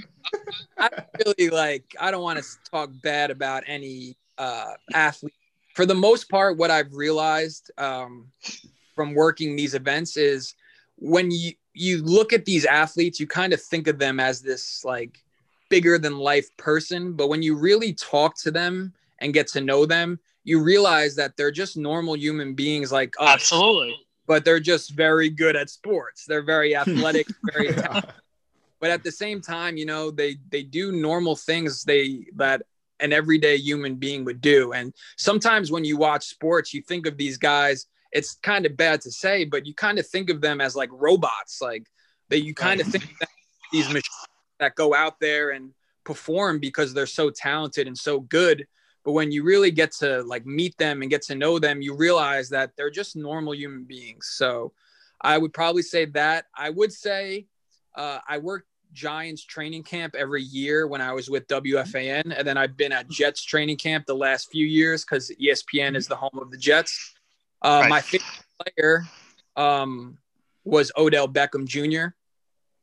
[0.77, 0.91] I
[1.25, 1.95] really like.
[2.01, 5.33] I don't want to talk bad about any uh, athlete.
[5.75, 8.31] For the most part, what I've realized um,
[8.95, 10.55] from working these events is
[10.97, 14.85] when you you look at these athletes, you kind of think of them as this
[14.85, 15.23] like
[15.69, 19.85] bigger than life person, but when you really talk to them and get to know
[19.85, 23.95] them, you realize that they're just normal human beings like us Absolutely.
[24.27, 26.25] but they're just very good at sports.
[26.25, 28.13] They're very athletic, very talented.
[28.81, 32.63] But at the same time, you know, they they do normal things they that
[33.01, 34.73] an everyday human being would do.
[34.73, 39.01] And sometimes when you watch sports, you think of these guys, it's kind of bad
[39.03, 41.87] to say, but you kind of think of them as like robots, like
[42.31, 44.27] that you kind of think of them as these machines
[44.59, 45.73] that go out there and
[46.05, 48.67] perform because they're so talented and so good.
[49.05, 51.95] But when you really get to like meet them and get to know them, you
[51.95, 54.31] realize that they're just normal human beings.
[54.33, 54.73] So
[55.21, 56.47] I would probably say that.
[56.57, 57.47] I would say
[57.95, 62.57] uh, I worked Giants training camp every year when I was with WFAN, and then
[62.57, 66.39] I've been at Jets training camp the last few years because ESPN is the home
[66.41, 67.16] of the Jets.
[67.63, 67.91] Uh, Right.
[67.91, 68.45] My favorite
[68.77, 69.07] player
[69.57, 70.19] um,
[70.65, 71.81] was Odell Beckham Jr.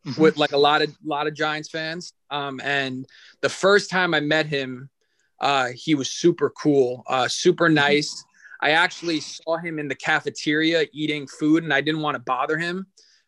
[0.05, 0.21] mm-hmm.
[0.21, 2.13] with like a lot of lot of Giants fans.
[2.29, 3.05] Um, and
[3.41, 4.89] the first time I met him,
[5.39, 7.75] uh, he was super cool, uh, super mm-hmm.
[7.75, 8.25] nice.
[8.61, 12.57] I actually saw him in the cafeteria eating food, and I didn't want to bother
[12.57, 12.87] him,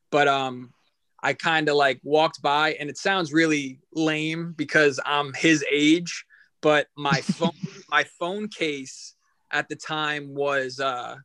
[0.10, 0.74] but um,
[1.22, 6.26] I kind of like walked by, and it sounds really lame because I'm his age,
[6.62, 7.52] but my phone,
[7.90, 9.16] my phone case
[9.52, 11.16] at the time was uh,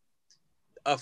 [0.87, 0.99] a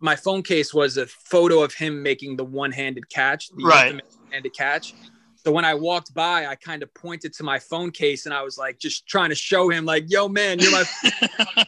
[0.00, 4.02] my phone case was a photo of him making the one-handed catch, the right.
[4.30, 4.94] handed catch.
[5.36, 8.42] So when I walked by, I kind of pointed to my phone case and I
[8.42, 10.84] was like, just trying to show him, like, "Yo, man, you're my."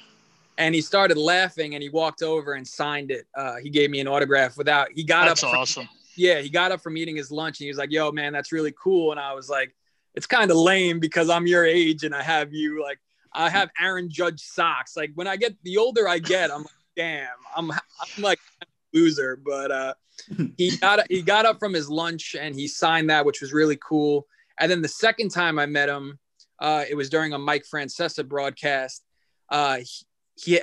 [0.58, 3.26] and he started laughing and he walked over and signed it.
[3.34, 4.88] Uh, he gave me an autograph without.
[4.94, 5.52] He got that's up.
[5.52, 5.88] That's awesome.
[6.16, 8.52] Yeah, he got up from eating his lunch and he was like, "Yo, man, that's
[8.52, 9.74] really cool." And I was like,
[10.14, 12.98] "It's kind of lame because I'm your age and I have you like."
[13.32, 14.96] I have Aaron Judge socks.
[14.96, 18.66] Like when I get the older I get, I'm like, damn, I'm I'm like a
[18.92, 19.40] loser.
[19.44, 19.94] But uh,
[20.56, 23.78] he got he got up from his lunch and he signed that, which was really
[23.82, 24.26] cool.
[24.58, 26.18] And then the second time I met him,
[26.60, 29.02] uh, it was during a Mike Francesa broadcast.
[29.48, 30.60] Uh, he, he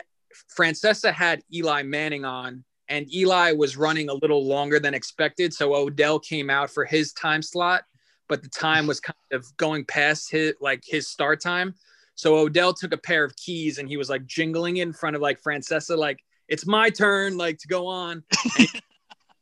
[0.56, 5.74] Francesa had Eli Manning on, and Eli was running a little longer than expected, so
[5.74, 7.84] Odell came out for his time slot,
[8.30, 11.74] but the time was kind of going past his like his start time.
[12.18, 15.22] So Odell took a pair of keys and he was like jingling in front of
[15.22, 18.24] like Francesa, like it's my turn, like to go on.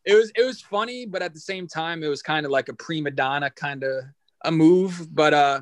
[0.06, 2.68] it was it was funny, but at the same time, it was kind of like
[2.68, 4.04] a prima donna kind of
[4.44, 5.08] a move.
[5.16, 5.62] But uh,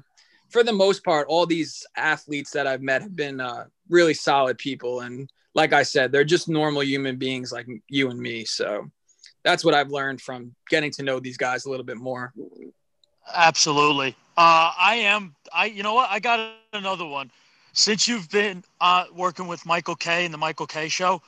[0.50, 4.58] for the most part, all these athletes that I've met have been uh, really solid
[4.58, 8.44] people, and like I said, they're just normal human beings like you and me.
[8.44, 8.90] So
[9.44, 12.34] that's what I've learned from getting to know these guys a little bit more.
[13.36, 14.16] Absolutely.
[14.36, 15.36] Uh, I am.
[15.54, 15.66] I.
[15.66, 16.10] You know what?
[16.10, 17.30] I got another one.
[17.74, 21.22] Since you've been uh, working with Michael Kay and the Michael Kay Show,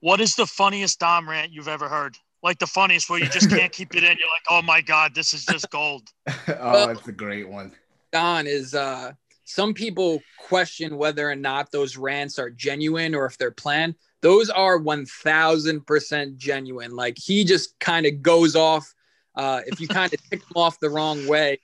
[0.00, 2.16] what is the funniest Don rant you've ever heard?
[2.42, 4.10] Like the funniest where you just can't keep it in.
[4.18, 6.08] You're like, oh my god, this is just gold.
[6.58, 7.72] oh, that's a great one.
[8.12, 8.74] Don is.
[8.74, 9.12] uh
[9.44, 13.94] Some people question whether or not those rants are genuine or if they're planned.
[14.20, 16.90] Those are one thousand percent genuine.
[16.96, 18.92] Like he just kind of goes off.
[19.36, 21.58] Uh, if you kind of tick him off the wrong way,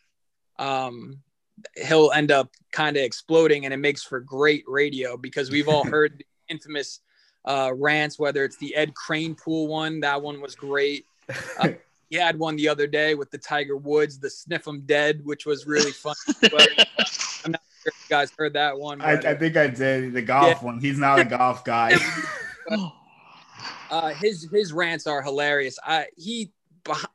[0.59, 1.21] um,
[1.77, 5.85] he'll end up kind of exploding and it makes for great radio because we've all
[5.89, 7.01] heard the infamous
[7.45, 11.05] uh, rants, whether it's the Ed Crane pool one, that one was great.
[11.59, 11.69] Uh,
[12.11, 15.47] he had one the other day with the Tiger Woods, the Sniff 'em Dead, which
[15.47, 16.15] was really fun.
[16.41, 16.69] but
[17.45, 19.01] I'm not sure if you guys heard that one.
[19.01, 20.65] I, I, think I did the golf yeah.
[20.65, 20.81] one.
[20.81, 21.97] He's not a golf guy.
[23.91, 25.79] uh, his his rants are hilarious.
[25.85, 26.53] I he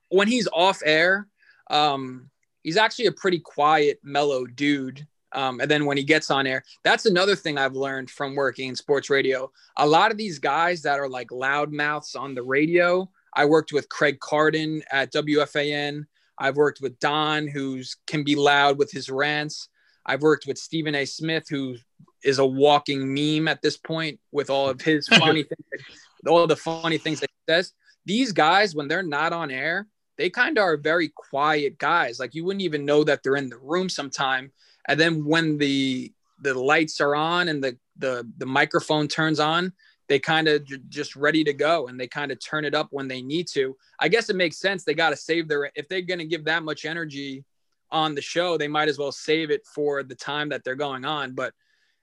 [0.10, 1.28] when he's off air,
[1.70, 2.30] um,
[2.64, 5.06] he's actually a pretty quiet, mellow dude.
[5.34, 8.70] Um, and then when he gets on air, that's another thing I've learned from working
[8.70, 9.52] in sports radio.
[9.78, 13.90] A lot of these guys that are like loudmouths on the radio, I worked with
[13.90, 16.06] Craig Carton at WFAN.
[16.38, 19.70] I've worked with Don, who's can be loud with his rants.
[20.06, 21.06] I've worked with Stephen A.
[21.06, 21.78] Smith, who
[22.24, 25.88] is a walking meme at this point with all of his funny things,
[26.28, 27.74] all the funny things that he says.
[28.06, 32.20] These guys, when they're not on air, they kind of are very quiet guys.
[32.20, 34.52] Like you wouldn't even know that they're in the room sometime.
[34.88, 39.74] And then when the the lights are on and the the the microphone turns on,
[40.08, 42.88] they kind of j- just ready to go and they kind of turn it up
[42.92, 43.76] when they need to.
[44.00, 44.84] I guess it makes sense.
[44.84, 47.44] They got to save their if they're going to give that much energy
[47.92, 51.06] on the show, they might as well save it for the time that they're going
[51.06, 51.34] on.
[51.34, 51.54] But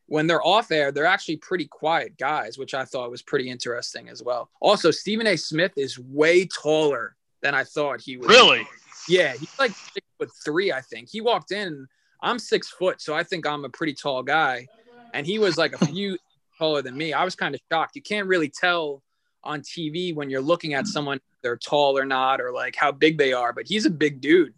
[0.06, 4.08] when they're off air, they're actually pretty quiet guys, which I thought was pretty interesting
[4.08, 4.50] as well.
[4.60, 5.36] Also, Stephen A.
[5.36, 8.28] Smith is way taller than I thought he was.
[8.28, 8.66] Really?
[9.08, 11.08] Yeah, he's like six foot three, I think.
[11.10, 11.86] He walked in.
[12.22, 14.68] I'm six foot, so I think I'm a pretty tall guy,
[15.14, 16.18] and he was like a few
[16.58, 17.12] taller than me.
[17.12, 17.96] I was kind of shocked.
[17.96, 19.02] You can't really tell
[19.42, 23.16] on TV when you're looking at someone they're tall or not, or like how big
[23.16, 23.52] they are.
[23.52, 24.54] But he's a big dude.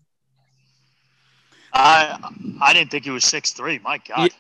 [1.73, 2.18] I
[2.61, 3.79] I didn't think he was six three.
[3.79, 4.31] My God.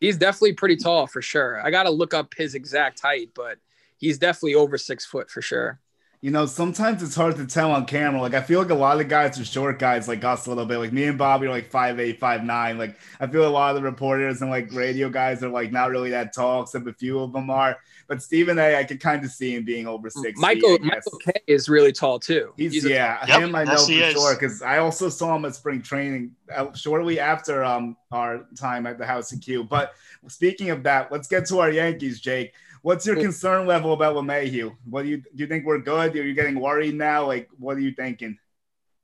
[0.00, 1.64] He, he's definitely pretty tall for sure.
[1.64, 3.58] I got to look up his exact height, but
[3.98, 5.80] he's definitely over six foot for sure
[6.22, 8.20] you know, sometimes it's hard to tell on camera.
[8.20, 10.50] Like I feel like a lot of the guys are short guys like us a
[10.50, 10.78] little bit.
[10.78, 12.78] Like me and Bobby are like five eight, five nine.
[12.78, 15.90] Like I feel a lot of the reporters and like radio guys are like not
[15.90, 17.76] really that tall, except a few of them are.
[18.06, 20.38] But Stephen A, I could kind of see him being over six.
[20.38, 22.52] Michael Michael Kay is really tall too.
[22.56, 25.56] He's, He's yeah, a, him I know for sure because I also saw him at
[25.56, 29.64] spring training uh, shortly after um our time at the House of Q.
[29.64, 29.92] But
[30.28, 32.52] speaking of that, let's get to our Yankees, Jake.
[32.82, 34.76] What's your concern level about LeMahieu?
[34.90, 35.28] What do you do?
[35.34, 36.16] You think we're good?
[36.16, 37.26] Are you getting worried now?
[37.26, 38.36] Like, what are you thinking?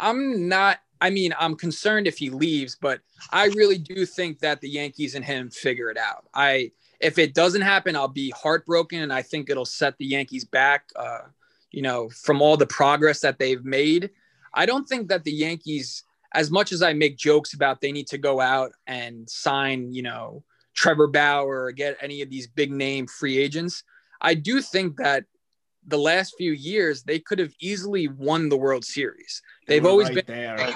[0.00, 0.78] I'm not.
[1.00, 5.14] I mean, I'm concerned if he leaves, but I really do think that the Yankees
[5.14, 6.26] and him figure it out.
[6.34, 10.44] I if it doesn't happen, I'll be heartbroken, and I think it'll set the Yankees
[10.44, 10.90] back.
[10.96, 11.20] Uh,
[11.70, 14.10] you know, from all the progress that they've made,
[14.54, 16.02] I don't think that the Yankees,
[16.34, 20.02] as much as I make jokes about they need to go out and sign, you
[20.02, 20.42] know,
[20.78, 23.82] Trevor Bauer or get any of these big name free agents,
[24.20, 25.24] I do think that
[25.86, 29.42] the last few years they could have easily won the World Series.
[29.66, 30.74] They've always right been there.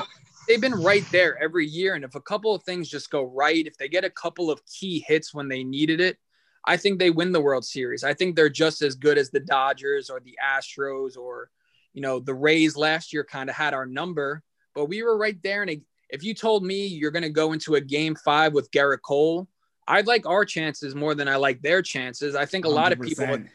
[0.49, 3.65] They've been right there every year, and if a couple of things just go right,
[3.65, 6.19] if they get a couple of key hits when they needed it,
[6.65, 8.03] I think they win the World Series.
[8.03, 11.49] I think they're just as good as the Dodgers or the Astros or
[11.93, 14.43] you know, the Rays last year kind of had our number,
[14.75, 15.63] but we were right there.
[15.63, 19.03] And if you told me you're going to go into a game five with Gerrit
[19.05, 19.49] Cole,
[19.89, 22.35] I'd like our chances more than I like their chances.
[22.35, 22.75] I think a 100%.
[22.75, 23.49] lot of people would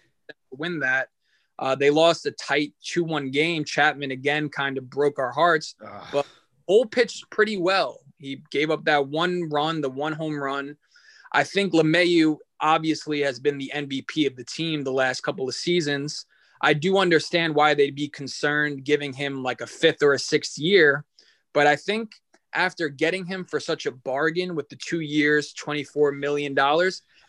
[0.52, 1.10] win that.
[1.60, 3.64] Uh, they lost a tight 2 1 game.
[3.64, 6.08] Chapman again kind of broke our hearts, Ugh.
[6.12, 6.26] but
[6.68, 8.02] Cole pitched pretty well.
[8.20, 10.78] He gave up that one run, the one home run.
[11.32, 15.56] I think LeMahieu obviously has been the MVP of the team the last couple of
[15.56, 16.26] seasons.
[16.62, 20.58] I do understand why they'd be concerned giving him like a fifth or a sixth
[20.58, 21.06] year.
[21.54, 22.14] But I think
[22.54, 26.58] after getting him for such a bargain with the two years, $24 million,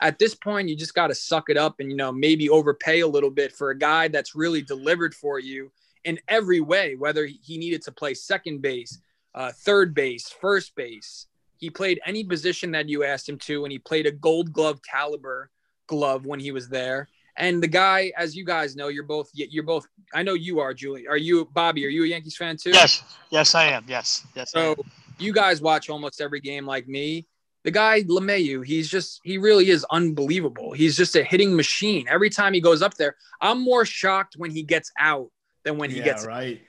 [0.00, 3.00] at this point, you just got to suck it up and, you know, maybe overpay
[3.00, 5.72] a little bit for a guy that's really delivered for you
[6.04, 9.00] in every way, whether he needed to play second base,
[9.35, 11.26] uh, third base, first base.
[11.57, 14.81] He played any position that you asked him to, and he played a gold glove
[14.88, 15.50] caliber
[15.88, 17.09] glove when he was there.
[17.37, 19.87] And the guy, as you guys know, you're both you're both.
[20.14, 21.07] I know you are, Julie.
[21.07, 21.85] Are you, Bobby?
[21.87, 22.70] Are you a Yankees fan too?
[22.70, 23.85] Yes, yes, I am.
[23.87, 24.50] Yes, yes.
[24.50, 24.76] So
[25.18, 27.26] you guys watch almost every game like me.
[27.64, 30.72] The guy LeMahieu, he's just he really is unbelievable.
[30.72, 32.07] He's just a hitting machine.
[32.09, 35.31] Every time he goes up there, I'm more shocked when he gets out
[35.64, 36.62] than when he yeah, gets right.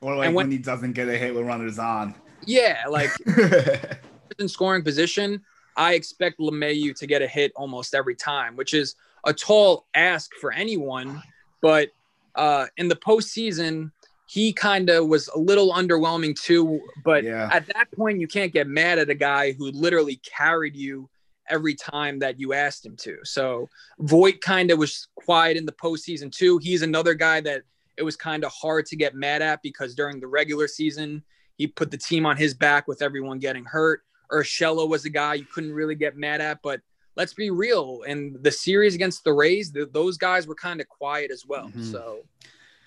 [0.00, 2.14] Or like when, when, he doesn't get a hit with runners on.
[2.44, 3.10] Yeah, like
[4.38, 5.42] in scoring position,
[5.76, 10.30] I expect LeMahieu to get a hit almost every time, which is a tall ask
[10.40, 11.22] for anyone.
[11.60, 11.90] But
[12.34, 13.92] uh, in the postseason,
[14.32, 16.80] he kind of was a little underwhelming too.
[17.04, 17.50] But yeah.
[17.52, 21.10] at that point, you can't get mad at a guy who literally carried you
[21.50, 23.18] every time that you asked him to.
[23.24, 23.68] So
[23.98, 26.56] Voit kind of was quiet in the postseason too.
[26.56, 27.64] He's another guy that
[27.98, 31.22] it was kind of hard to get mad at because during the regular season,
[31.58, 34.00] he put the team on his back with everyone getting hurt.
[34.32, 36.80] Urshela was a guy you couldn't really get mad at, but
[37.16, 38.02] let's be real.
[38.08, 41.66] And the series against the Rays, the, those guys were kind of quiet as well.
[41.66, 41.82] Mm-hmm.
[41.82, 42.20] So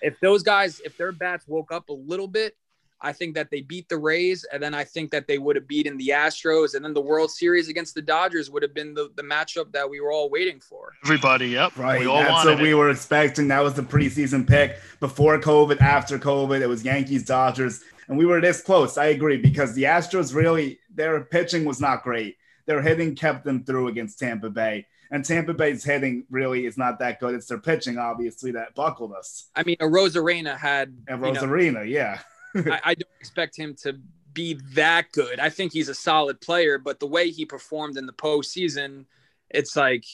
[0.02, 2.56] if those guys, if their bats woke up a little bit,
[2.98, 5.68] I think that they beat the Rays, and then I think that they would have
[5.68, 9.10] beaten the Astros, and then the World Series against the Dodgers would have been the,
[9.16, 10.94] the matchup that we were all waiting for.
[11.04, 12.00] Everybody, yep, right.
[12.00, 12.62] We That's what it.
[12.62, 13.48] we were expecting.
[13.48, 16.62] That was the preseason pick before COVID, after COVID.
[16.62, 18.96] It was Yankees, Dodgers, and we were this close.
[18.96, 23.64] I agree because the Astros really their pitching was not great their hitting kept them
[23.64, 24.86] through against Tampa Bay.
[25.10, 27.34] And Tampa Bay's hitting really is not that good.
[27.34, 29.48] It's their pitching, obviously, that buckled us.
[29.54, 30.96] I mean, Arozarena had.
[31.08, 32.20] And Arozarena, know, yeah.
[32.56, 33.98] I, I don't expect him to
[34.32, 35.40] be that good.
[35.40, 39.06] I think he's a solid player, but the way he performed in the postseason,
[39.50, 40.04] it's like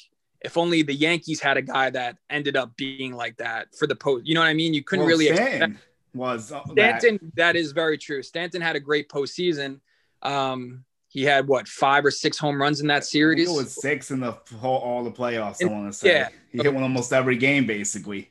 [0.45, 3.97] if only the Yankees had a guy that ended up being like that for the
[3.97, 4.27] post.
[4.27, 4.75] You know what I mean?
[4.75, 5.75] You couldn't well, really expect.
[6.15, 7.19] Was Stanton?
[7.23, 7.37] That.
[7.37, 8.23] that is very true.
[8.23, 9.81] Stanton had a great postseason.
[10.21, 13.47] Um, he had what five or six home runs in that series.
[13.47, 15.61] it was six in the whole all the playoffs.
[15.61, 16.09] And, I want to say.
[16.09, 18.31] Yeah, he hit one almost every game basically.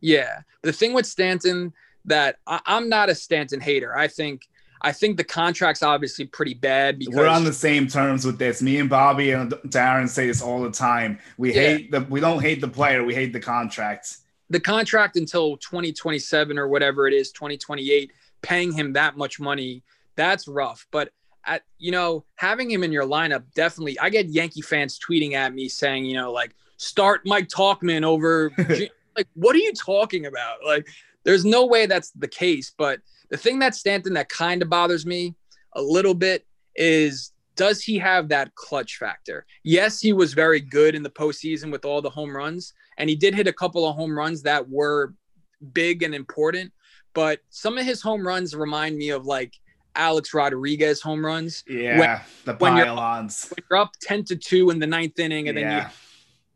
[0.00, 1.72] Yeah, the thing with Stanton
[2.04, 3.96] that I, am not a Stanton hater.
[3.96, 4.48] I think
[4.82, 8.60] I think the contract's obviously pretty bad because we're on the same terms with this.
[8.60, 11.20] Me and Bobby and Darren say this all the time.
[11.38, 11.60] We yeah.
[11.60, 14.16] hate the we don't hate the player, we hate the contract.
[14.50, 18.12] The contract until 2027 or whatever it is, 2028,
[18.42, 19.82] paying him that much money,
[20.16, 20.86] that's rough.
[20.90, 21.10] But
[21.46, 23.98] at, you know, having him in your lineup definitely.
[23.98, 28.52] I get Yankee fans tweeting at me saying, you know, like start Mike Tauchman over.
[29.16, 30.58] like, what are you talking about?
[30.64, 30.86] Like,
[31.24, 32.72] there's no way that's the case.
[32.76, 35.34] But the thing that Stanton that kind of bothers me
[35.74, 39.46] a little bit is does he have that clutch factor?
[39.64, 43.16] Yes, he was very good in the postseason with all the home runs, and he
[43.16, 45.14] did hit a couple of home runs that were
[45.72, 46.70] big and important.
[47.14, 49.54] But some of his home runs remind me of like
[49.96, 51.64] Alex Rodriguez home runs.
[51.68, 53.46] Yeah, when, the pylons.
[53.48, 55.68] When you're, when you're, up ten to two in the ninth inning, and yeah.
[55.68, 55.88] then you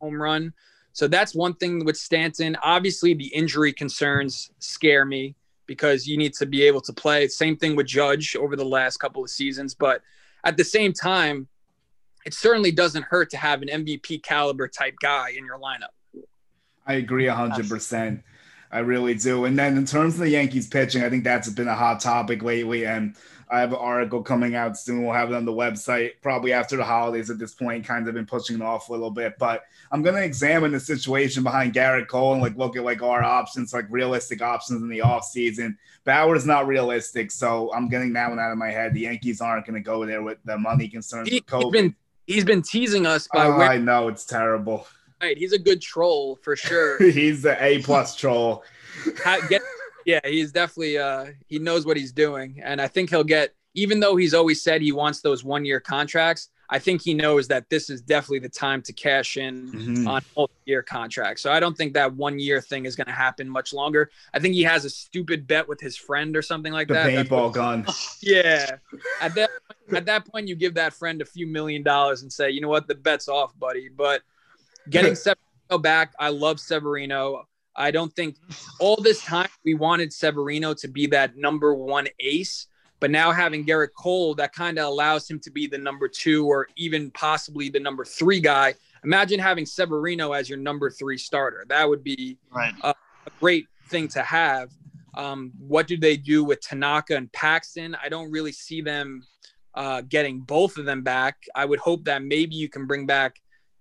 [0.01, 0.53] home run.
[0.93, 2.57] So that's one thing with Stanton.
[2.63, 5.35] Obviously, the injury concerns scare me
[5.67, 7.29] because you need to be able to play.
[7.29, 10.03] Same thing with Judge over the last couple of seasons, but
[10.45, 11.47] at the same time,
[12.27, 15.95] it certainly doesn't hurt to have an MVP caliber type guy in your lineup.
[16.87, 18.23] I agree hundred percent.
[18.73, 19.45] I really do.
[19.47, 22.43] And then in terms of the Yankees pitching, I think that's been a hot topic
[22.43, 22.87] lately.
[22.87, 23.17] And
[23.51, 25.03] I have an article coming out soon.
[25.03, 28.15] We'll have it on the website probably after the holidays at this point, kind of
[28.15, 29.35] been pushing it off a little bit.
[29.39, 33.03] But I'm going to examine the situation behind Gerrit Cole and like look at like
[33.03, 35.77] our options, like realistic options in the offseason.
[36.05, 37.33] Bauer's not realistic.
[37.33, 38.95] So I'm getting that one out of my head.
[38.95, 41.97] The Yankees aren't going to go there with the money concerns He, has been
[42.29, 44.87] he's been teasing us by Oh, where I know it's terrible.
[45.21, 45.37] Right.
[45.39, 46.99] He's a good troll for sure.
[47.11, 48.65] He's the A plus troll.
[49.49, 49.63] Get,
[50.05, 53.55] yeah, he's definitely uh he knows what he's doing, and I think he'll get.
[53.75, 57.47] Even though he's always said he wants those one year contracts, I think he knows
[57.49, 60.09] that this is definitely the time to cash in Mhm.
[60.09, 61.41] on multi year contracts.
[61.41, 64.11] So I don't think that one year thing is going to happen much longer.
[64.35, 67.13] I think he has a stupid bet with his friend or something like The that.
[67.15, 67.87] That's paintball gun.
[68.23, 68.73] yeah.
[69.21, 69.51] At that
[69.95, 72.69] at that point, you give that friend a few million dollars and say, you know
[72.69, 73.89] what, the bet's off, buddy.
[73.89, 74.23] But
[74.89, 77.45] getting Severino back, I love Severino.
[77.77, 78.37] I don't think
[78.79, 82.67] all this time we wanted Severino to be that number one ace,
[82.99, 86.47] but now having Gerrit Cole, that kind of allows him to be the number two
[86.47, 88.75] or even possibly the number three guy.
[89.05, 91.65] Imagine having Severino as your number three starter.
[91.69, 92.75] That would be Right.
[92.83, 92.95] a
[93.39, 94.71] great thing to have.
[95.15, 97.97] Um, what do they do with Tanaka and Paxton?
[98.03, 99.23] I don't really see them
[99.75, 101.37] uh, getting both of them back.
[101.55, 103.41] I would hope that maybe you can bring back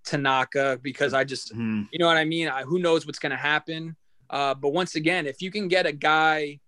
[0.09, 1.87] Tanaka because I just, Mhm.
[1.91, 2.47] you know what I mean?
[2.47, 3.95] I, who knows what's going to happen?
[4.29, 6.59] Uh, but once again, if you can get a guy,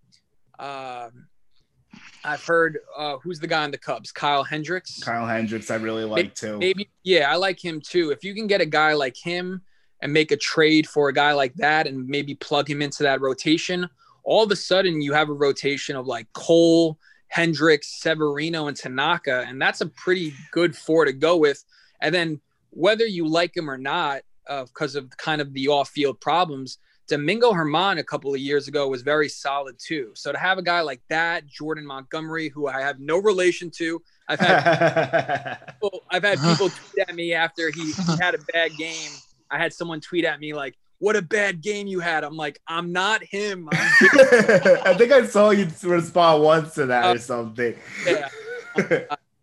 [0.59, 1.27] um
[2.23, 4.99] I've heard uh, who's the guy on the Cubs, Kyle Hendricks.
[5.03, 6.57] Kyle Hendricks, I really like too.
[6.57, 8.11] Maybe, yeah, I like him too.
[8.11, 9.61] If you can get a guy like him
[10.01, 13.19] and make a trade for a guy like that and maybe plug him into that
[13.21, 13.89] rotation,
[14.23, 19.43] all of a sudden you have a rotation of like Cole, Hendricks, Severino, and Tanaka,
[19.47, 21.63] and that's a pretty good four to go with.
[22.01, 22.39] And then
[22.72, 27.51] whether you like him or not, uh, because of kind of the off-field problems, Domingo
[27.51, 30.11] Germán a couple of years ago was very solid too.
[30.15, 34.01] So to have a guy like that, Jordan Montgomery, who I have no relation to,
[34.30, 38.72] I've had people, I've had people tweet at me after he, he had a bad
[38.78, 39.11] game.
[39.49, 42.61] I had someone tweet at me like, "What a bad game you had." I'm like,
[42.67, 43.78] "I'm not him." I'm
[44.86, 47.76] I think I saw you respond once to that or Uh, something.
[48.07, 48.30] yeah.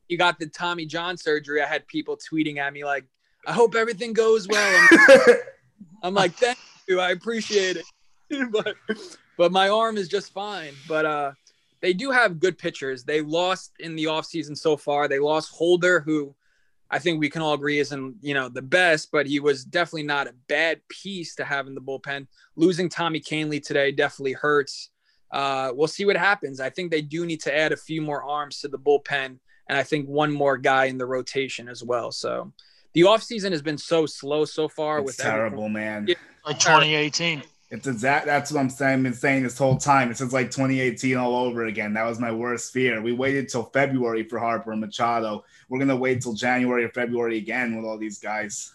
[0.08, 1.60] you got the Tommy John surgery.
[1.62, 3.04] I had people tweeting at me like,
[3.48, 5.34] "I hope everything goes well." I'm,
[6.02, 8.76] I'm like, "Thank you, I appreciate it," but
[9.36, 10.74] but my arm is just fine.
[10.86, 11.32] But uh,
[11.80, 13.04] they do have good pitchers.
[13.04, 15.08] They lost in the offseason so far.
[15.08, 16.34] They lost Holder, who
[16.90, 20.04] I think we can all agree isn't you know the best, but he was definitely
[20.04, 22.26] not a bad piece to have in the bullpen.
[22.56, 24.90] Losing Tommy Kahnle today definitely hurts.
[25.30, 26.58] Uh, we'll see what happens.
[26.58, 29.38] I think they do need to add a few more arms to the bullpen,
[29.68, 32.10] and I think one more guy in the rotation as well.
[32.10, 32.52] So
[32.98, 34.98] the offseason has been so slow so far.
[34.98, 35.38] it's with everything.
[35.38, 36.06] terrible, man.
[36.08, 36.16] Yeah.
[36.44, 37.44] Like 2018.
[37.70, 38.26] It's exact.
[38.26, 38.98] That's what I'm saying.
[38.98, 40.10] I've been saying this whole time.
[40.10, 41.92] It's just like 2018 all over again.
[41.92, 43.00] That was my worst fear.
[43.00, 45.44] We waited till February for Harper and Machado.
[45.68, 48.74] We're gonna wait till January or February again with all these guys.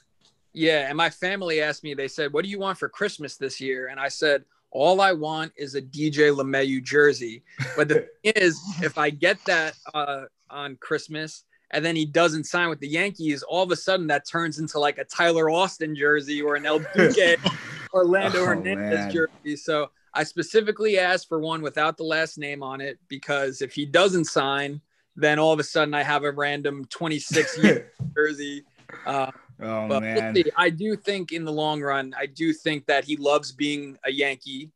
[0.54, 1.94] Yeah, and my family asked me.
[1.94, 5.12] They said, "What do you want for Christmas this year?" And I said, "All I
[5.12, 7.44] want is a DJ LeMahieu jersey."
[7.76, 11.44] But the thing is, if I get that uh, on Christmas
[11.74, 14.80] and then he doesn't sign with the Yankees, all of a sudden that turns into
[14.80, 17.38] like a Tyler Austin jersey or an El Duque
[17.94, 19.12] Orlando Oh, Hernandez man.
[19.12, 19.58] jersey.
[19.58, 23.86] So I specifically asked for one without the last name on it because if he
[23.86, 24.80] doesn't sign,
[25.16, 28.64] then all of a sudden I have a random 26 year jersey.
[29.06, 30.34] Uh, oh but man.
[30.34, 30.44] we'll.
[30.56, 34.12] I do think in the long run, I do think that he loves being a
[34.12, 34.72] Yankee.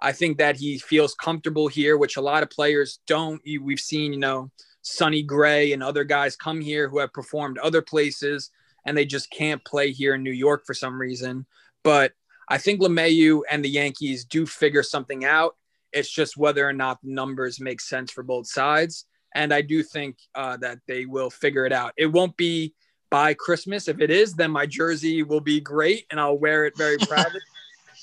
[0.00, 3.40] I think that he feels comfortable here, which a lot of players don't.
[3.44, 4.50] We've seen, you know,
[4.82, 8.50] Sonny Gray and other guys come here who have performed other places
[8.86, 11.46] and they just can't play here in New York for some reason.
[11.84, 12.12] But
[12.48, 15.56] I think LeMahieu and the Yankees do figure something out.
[15.92, 19.06] It's just whether or not the numbers make sense for both sides.
[19.34, 21.92] And I do think uh, that they will figure it out.
[21.96, 22.74] It won't be
[23.10, 23.88] by Christmas.
[23.88, 27.40] If it is, then my jersey will be great and I'll wear it very proudly.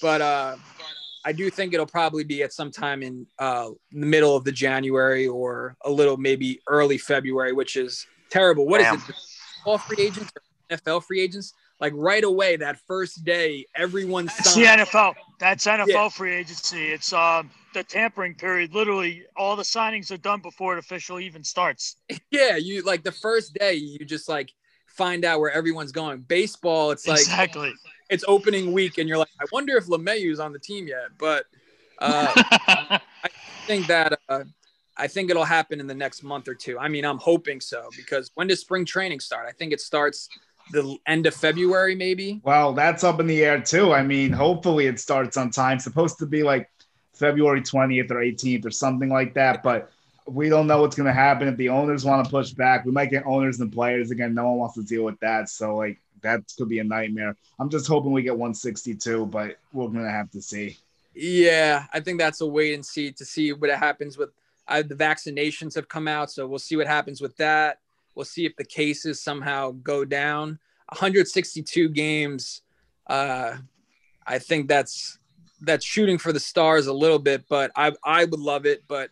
[0.01, 0.55] but uh,
[1.28, 4.51] I do think it'll probably be at some time in uh, the middle of the
[4.53, 8.65] January or a little maybe early February, which is terrible.
[8.65, 8.95] What is Damn.
[8.95, 9.15] it?
[9.65, 11.53] All free agents or NFL free agents?
[11.82, 14.80] Like right away, that first day, everyone That's signed.
[14.80, 15.15] the NFL.
[15.38, 16.07] That's NFL Yeah.
[16.09, 16.88] free agency.
[16.93, 18.73] It's um the tampering period.
[18.73, 21.97] Literally, all the signings are done before it officially even starts.
[22.32, 24.49] Yeah, you like the first day, you just like
[24.88, 26.21] find out where everyone's going.
[26.21, 27.73] Baseball, it's like exactly.
[28.09, 31.09] It's opening week, and you're like, I wonder if LeMahieu's on the team yet.
[31.17, 31.45] But
[31.99, 32.99] uh, I
[33.65, 34.43] think that uh,
[34.97, 36.79] I think it'll happen in the next month or two.
[36.79, 39.45] I mean, I'm hoping so because when does spring training start?
[39.47, 40.29] I think it starts
[40.71, 42.41] the end of February, maybe.
[42.43, 43.93] Well, that's up in the air too.
[43.93, 45.79] I mean, hopefully it starts on time.
[45.79, 46.69] Supposed to be like
[47.13, 49.91] February 20th or 18th or something like that, but
[50.27, 52.85] we don't know what's going to happen if the owners want to push back.
[52.85, 54.33] We might get owners and players again.
[54.33, 55.49] No one wants to deal with that.
[55.49, 57.36] So like that could be a nightmare.
[57.59, 60.78] I'm just hoping we get 162, but we're to have to see.
[61.13, 64.30] Yeah, I think that's a wait and see to see what happens with
[64.68, 67.80] uh, the vaccinations have come out, so we'll see what happens with that.
[68.15, 70.59] We'll see if the cases somehow go down.
[70.89, 72.61] 162 games.
[73.07, 73.57] Uh,
[74.26, 75.20] I think that's
[75.61, 78.84] that's shooting for the stars a little bit, but I I would love it.
[78.88, 79.09] But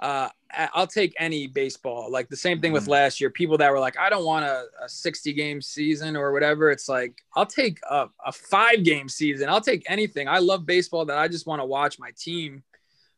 [0.00, 2.10] uh, I'll take any baseball.
[2.10, 2.92] Like the same thing with mm-hmm.
[2.92, 3.30] last year.
[3.30, 6.70] People that were like, I don't want a, a 60 game season or whatever.
[6.70, 9.48] It's like, I'll take a, a five game season.
[9.48, 10.26] I'll take anything.
[10.26, 12.62] I love baseball that I just want to watch my team,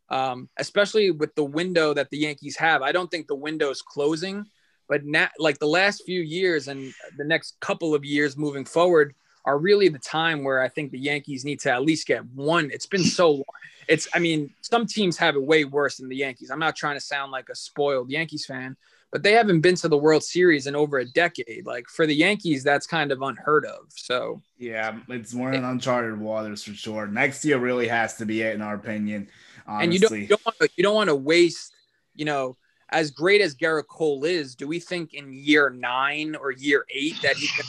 [0.08, 2.82] um, especially with the window that the Yankees have.
[2.82, 4.46] I don't think the window is closing.
[4.88, 9.14] But now, like the last few years and the next couple of years moving forward
[9.44, 12.70] are really the time where I think the Yankees need to at least get one.
[12.72, 13.44] It's been so long.
[13.88, 16.50] It's, I mean, some teams have it way worse than the Yankees.
[16.50, 18.76] I'm not trying to sound like a spoiled Yankees fan,
[19.10, 21.66] but they haven't been to the World Series in over a decade.
[21.66, 23.86] Like for the Yankees, that's kind of unheard of.
[23.88, 27.06] So yeah, it's more than uncharted waters for sure.
[27.06, 29.28] Next year really has to be it, in our opinion.
[29.66, 29.84] Honestly.
[29.84, 31.72] And you don't, you don't want to, you don't want to waste,
[32.14, 32.56] you know,
[32.90, 37.20] as great as Gerrit Cole is, do we think in year nine or year eight
[37.22, 37.64] that he can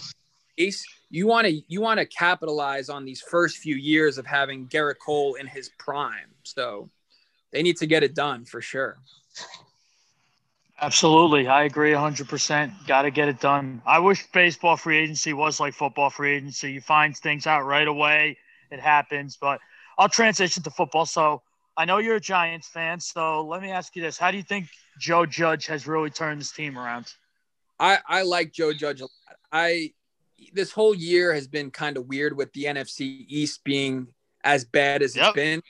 [1.09, 4.99] You want to you want to capitalize on these first few years of having Gerrit
[5.03, 6.29] Cole in his prime.
[6.43, 6.89] So
[7.51, 8.97] they need to get it done for sure.
[10.81, 11.47] Absolutely.
[11.47, 12.87] I agree 100%.
[12.87, 13.83] Got to get it done.
[13.85, 16.71] I wish baseball free agency was like football free agency.
[16.71, 18.37] You find things out right away,
[18.71, 19.37] it happens.
[19.39, 19.59] But
[19.99, 21.05] I'll transition to football.
[21.05, 21.43] So
[21.77, 22.99] I know you're a Giants fan.
[22.99, 26.39] So let me ask you this How do you think Joe Judge has really turned
[26.39, 27.13] this team around.
[27.79, 29.11] I, I like Joe Judge a lot.
[29.51, 29.93] I
[30.53, 34.07] this whole year has been kind of weird with the NFC East being
[34.43, 35.27] as bad as yep.
[35.27, 35.63] it's been.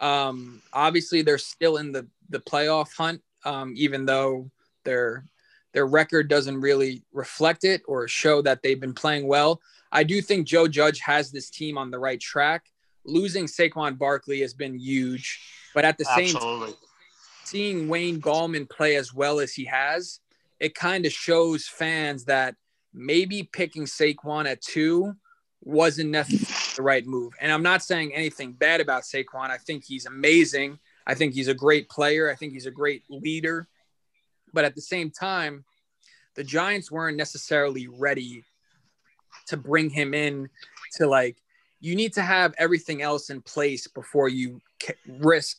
[0.00, 4.50] Um, obviously, they're still in the the playoff hunt, um, even though
[4.84, 5.24] their
[5.72, 9.60] their record doesn't really reflect it or show that they've been playing well.
[9.90, 12.64] I do think Joe Judge has this team on the right track.
[13.04, 15.40] Losing Saquon Barkley has been huge,
[15.74, 16.32] but at the Absolutely.
[16.32, 16.74] same time,
[17.44, 20.20] seeing Wayne Gallman play as well as he has,
[20.60, 22.54] it kind of shows fans that
[22.92, 25.14] maybe picking Saquon at two
[25.62, 27.32] wasn't necessarily the right move.
[27.40, 29.50] And I'm not saying anything bad about Saquon.
[29.50, 30.78] I think he's amazing.
[31.06, 32.30] I think he's a great player.
[32.30, 33.68] I think he's a great leader.
[34.52, 35.64] But at the same time,
[36.34, 38.44] the Giants weren't necessarily ready
[39.46, 40.48] to bring him in
[40.96, 41.36] to like,
[41.80, 44.60] you need to have everything else in place before you
[45.06, 45.58] risk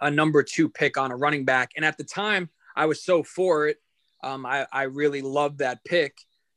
[0.00, 1.72] a number two pick on a running back.
[1.76, 3.78] And at the time, I was so for it.
[4.22, 6.16] Um, I, I really loved that pick,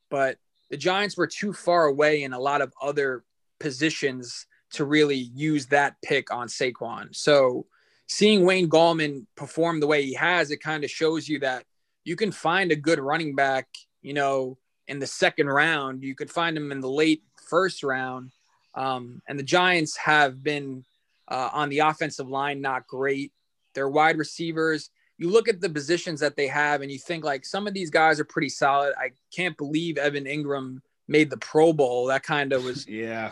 [0.10, 0.38] but
[0.70, 3.24] the Giants were too far away in a lot of other
[3.60, 7.16] positions to really use that pick on Saquon.
[7.16, 7.66] So
[8.08, 11.64] seeing Wayne Gallman perform the way he has, it kind of shows you that
[12.04, 13.68] you can find a good running back,
[14.02, 16.04] you know, in the second round.
[16.04, 18.32] You could find him in the late first round.
[18.76, 20.86] Um, and the Giants have been
[21.28, 23.32] uh, on the offensive line not great.
[23.74, 27.46] Their wide receivers, you look at the positions that they have and you think like
[27.46, 28.94] some of these guys are pretty solid.
[28.98, 32.08] I can't believe Evan Engram made the Pro Bowl.
[32.08, 33.32] That kind of was yeah.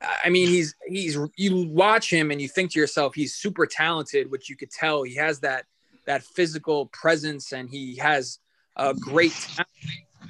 [0.00, 4.30] I mean, he's he's you watch him and you think to yourself, he's super talented,
[4.30, 5.64] which you could tell he has that
[6.04, 8.38] that physical presence and he has
[8.76, 9.68] a great talent,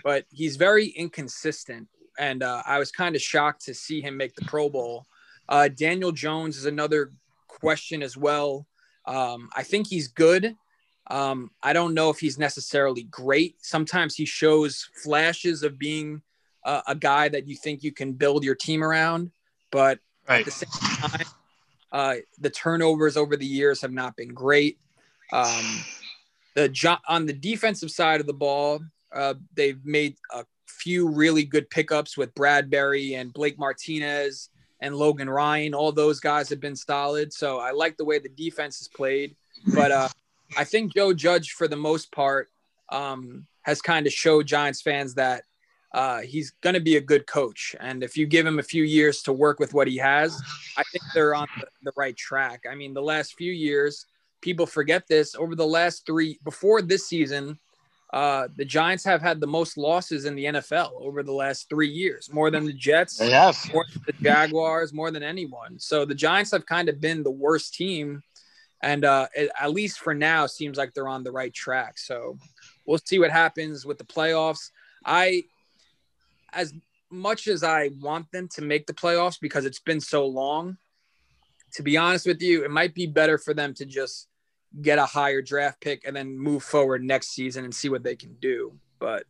[0.02, 1.88] but he's very inconsistent.
[2.18, 5.04] And uh, I was kind of shocked to see him make the Pro Bowl.
[5.48, 7.12] Uh, Daniel Jones is another
[7.46, 8.66] question as well.
[9.04, 10.56] Um, I think he's good.
[11.08, 13.56] Um, I don't know if he's necessarily great.
[13.64, 16.22] Sometimes he shows flashes of being
[16.64, 19.30] uh, a guy that you think you can build your team around,
[19.70, 20.40] but right.
[20.40, 21.26] at the same time,
[21.92, 24.78] uh, the turnovers over the years have not been great.
[25.32, 25.84] Um,
[26.54, 28.80] the jo- on the defensive side of the ball,
[29.14, 34.50] uh, they've made a few really good pickups with Bradberry and Blake Martinez
[34.80, 35.74] and Logan Ryan.
[35.74, 37.32] All those guys have been solid.
[37.32, 39.36] So I like the way the defense is played.
[39.74, 40.08] But uh,
[40.56, 42.48] I think Joe Judge, for the most part,
[42.90, 45.42] um, has kind of showed Giants fans that
[45.92, 47.74] uh, he's going to be a good coach.
[47.80, 50.40] And if you give him a few years to work with what he has,
[50.76, 52.64] I think they're on the, the right track.
[52.70, 54.06] I mean, the last few years,
[54.40, 55.34] people forget this.
[55.34, 57.58] Over the last three, before this season,
[58.12, 61.88] uh, the Giants have had the most losses in the NFL over the last three
[61.88, 63.20] years, more than the Jets,
[63.72, 65.78] more than the Jaguars, more than anyone.
[65.78, 68.22] So the Giants have kind of been the worst team,
[68.82, 71.98] and uh, it, at least for now, seems like they're on the right track.
[71.98, 72.38] So
[72.86, 74.70] we'll see what happens with the playoffs.
[75.04, 75.44] I
[76.52, 76.72] as
[77.10, 80.76] much as I want them to make the playoffs because it's been so long,
[81.74, 84.28] to be honest with you, it might be better for them to just
[84.82, 88.16] get a higher draft pick and then move forward next season and see what they
[88.16, 88.72] can do.
[88.98, 89.24] But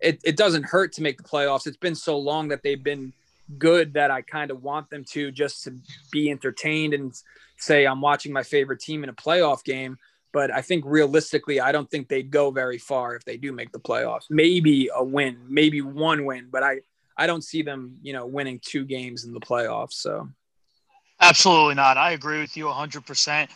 [0.00, 1.66] it, it doesn't hurt to make the playoffs.
[1.66, 3.12] It's been so long that they've been
[3.56, 5.74] good that I kind of want them to just to
[6.12, 7.14] be entertained and
[7.58, 9.98] say I'm watching my favorite team in a playoff game.
[10.32, 13.72] But I think realistically, I don't think they'd go very far if they do make
[13.72, 14.26] the playoffs.
[14.28, 16.80] Maybe a win, maybe one win, but I
[17.16, 19.94] I don't see them, you know, winning two games in the playoffs.
[19.94, 20.28] So
[21.20, 21.96] absolutely not.
[21.96, 23.48] I agree with you 100%.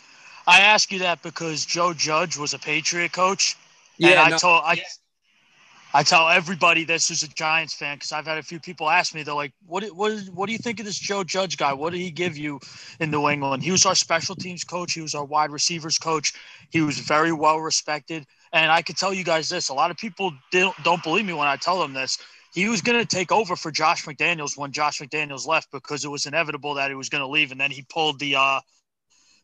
[0.45, 3.55] I ask you that because Joe Judge was a Patriot coach.
[3.97, 4.83] Yeah, and I no, told I
[5.95, 9.13] I tell everybody this who's a Giants fan because I've had a few people ask
[9.13, 9.21] me.
[9.21, 9.83] They're like, "What?
[9.95, 10.13] What?
[10.33, 11.71] What do you think of this Joe Judge guy?
[11.73, 12.59] What did he give you
[12.99, 13.61] in New England?
[13.61, 14.93] He was our special teams coach.
[14.93, 16.33] He was our wide receivers coach.
[16.71, 18.25] He was very well respected.
[18.53, 21.47] And I could tell you guys this: a lot of people don't believe me when
[21.47, 22.17] I tell them this.
[22.55, 26.09] He was going to take over for Josh McDaniels when Josh McDaniels left because it
[26.09, 28.61] was inevitable that he was going to leave, and then he pulled the uh,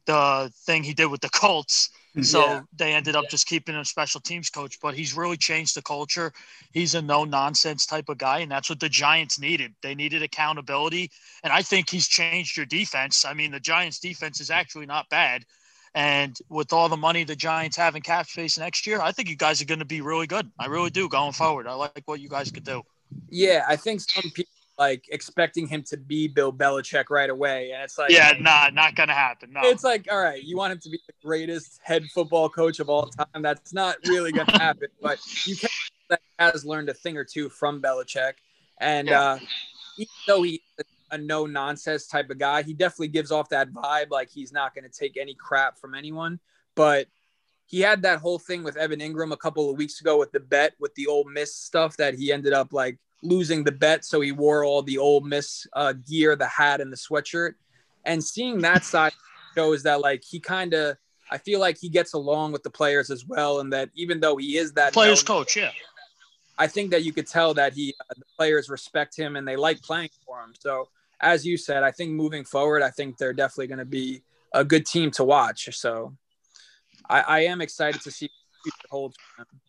[0.05, 1.91] the thing he did with the Colts
[2.25, 2.61] so yeah.
[2.75, 6.31] they ended up just keeping him special teams coach, but he's really changed the culture.
[6.71, 9.73] He's a no nonsense type of guy, and that's what the Giants needed.
[9.81, 11.11] They needed accountability,
[11.43, 13.25] and I think he's changed your defense.
[13.25, 15.45] I mean, the Giants' defense is actually not bad,
[15.93, 19.29] and with all the money the Giants have in cap space next year, I think
[19.29, 20.49] you guys are going to be really good.
[20.59, 21.67] I really do going forward.
[21.67, 22.83] I like what you guys could do.
[23.29, 27.71] Yeah, I think some people like expecting him to be Bill Belichick right away.
[27.71, 29.51] And it's like, yeah, nah, not gonna happen.
[29.51, 29.59] No.
[29.63, 32.89] It's like, all right, you want him to be the greatest head football coach of
[32.89, 33.41] all time.
[33.41, 34.87] That's not really gonna happen.
[35.01, 35.69] but you can
[36.09, 38.33] that has learned a thing or two from Belichick.
[38.79, 39.21] And yeah.
[39.21, 39.39] uh,
[39.97, 40.61] even though he's
[41.11, 44.73] a no nonsense type of guy, he definitely gives off that vibe like he's not
[44.73, 46.39] gonna take any crap from anyone.
[46.75, 47.07] But
[47.65, 50.39] he had that whole thing with Evan Engram a couple of weeks ago with the
[50.39, 54.21] bet with the Ole Miss stuff that he ended up like losing the bet, so
[54.21, 57.53] he wore all the Ole Miss uh, gear, the hat and the sweatshirt.
[58.05, 59.13] And seeing that side
[59.55, 60.97] shows that like he kind of,
[61.31, 64.37] I feel like he gets along with the players as well, and that even though
[64.37, 65.71] he is that players known, coach, yeah,
[66.57, 69.55] I think that you could tell that he uh, the players respect him and they
[69.55, 70.53] like playing for him.
[70.59, 70.89] So
[71.21, 74.63] as you said, I think moving forward, I think they're definitely going to be a
[74.63, 75.69] good team to watch.
[75.77, 76.15] So
[77.09, 79.61] I, I am excited to see what future holds for them.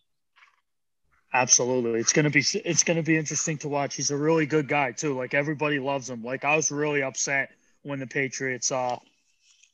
[1.33, 1.99] Absolutely.
[1.99, 3.95] It's going to be it's going to be interesting to watch.
[3.95, 5.15] He's a really good guy too.
[5.15, 6.23] Like everybody loves him.
[6.23, 7.51] Like I was really upset
[7.83, 8.97] when the Patriots uh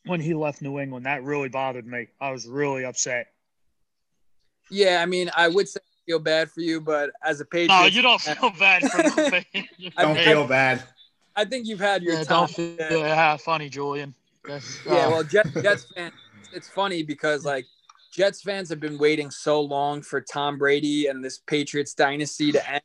[0.05, 1.05] when he left New England.
[1.05, 2.07] That really bothered me.
[2.21, 3.27] I was really upset.
[4.69, 7.67] Yeah, I mean, I would say I feel bad for you, but as a Patriot,
[7.69, 9.91] No, you don't feel bad for me.
[9.97, 10.83] don't feel bad.
[11.35, 12.47] I think you've had your yeah, time.
[12.47, 12.51] Don't
[12.89, 14.13] feel yeah, funny, Julian.
[14.47, 14.79] Yes.
[14.85, 16.11] Yeah, well, Jets, Jets fan,
[16.53, 17.65] it's funny because like
[18.17, 22.69] Jets fans have been waiting so long for Tom Brady and this Patriots dynasty to
[22.69, 22.81] end.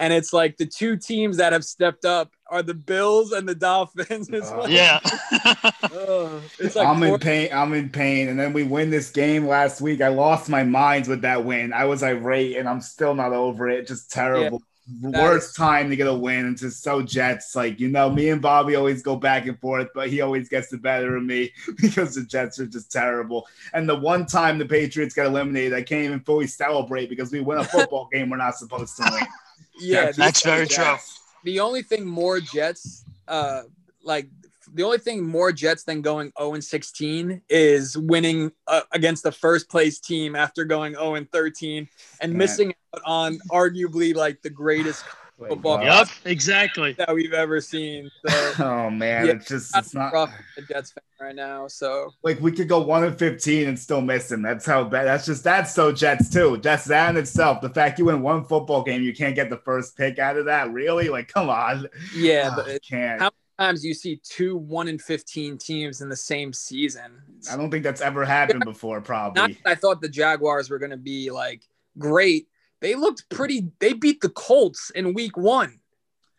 [0.00, 3.54] And it's like the two teams that have stepped up are the Bills and the
[3.54, 4.28] Dolphins.
[4.34, 4.98] Uh, yeah.
[6.58, 7.48] it's like I'm four- in pain.
[7.52, 8.28] I'm in pain.
[8.28, 10.00] And then we win this game last week.
[10.00, 11.72] I lost my mind with that win.
[11.72, 13.86] I was irate and I'm still not over it.
[13.86, 14.58] Just terrible.
[14.58, 14.70] Yeah
[15.02, 16.52] worst is- time to get a win.
[16.52, 17.54] It's just so Jets.
[17.56, 20.68] Like, you know, me and Bobby always go back and forth, but he always gets
[20.68, 23.46] the better of me because the Jets are just terrible.
[23.72, 27.40] And the one time the Patriots got eliminated, I can't even fully celebrate because we
[27.40, 29.22] win a football game we're not supposed to win.
[29.80, 30.94] Yeah, that's very true.
[31.42, 33.62] The only thing more Jets, uh,
[34.04, 34.28] like
[34.74, 39.32] the only thing more Jets than going 0 and 16 is winning uh, against the
[39.32, 41.88] first place team after going 0 and 13
[42.20, 42.38] and Man.
[42.38, 45.04] missing out on arguably like the greatest
[45.38, 45.82] football.
[45.82, 48.10] Yep, exactly that we've ever seen.
[48.26, 51.68] So, oh man, yeah, it's just it's not rough the Jets fan right now.
[51.68, 54.42] So like we could go one and 15 and still miss him.
[54.42, 55.04] That's how bad.
[55.04, 56.56] That's just that's so Jets too.
[56.56, 57.60] That's that in itself.
[57.60, 60.46] The fact you win one football game, you can't get the first pick out of
[60.46, 60.72] that.
[60.72, 61.08] Really?
[61.08, 61.86] Like, come on.
[62.14, 63.20] Yeah, oh, but can't.
[63.20, 67.22] How times you see two one in 15 teams in the same season.
[67.50, 69.58] I don't think that's ever happened before, probably.
[69.64, 71.62] I thought the Jaguars were going to be like
[71.98, 72.48] great.
[72.80, 75.80] They looked pretty, they beat the Colts in week one.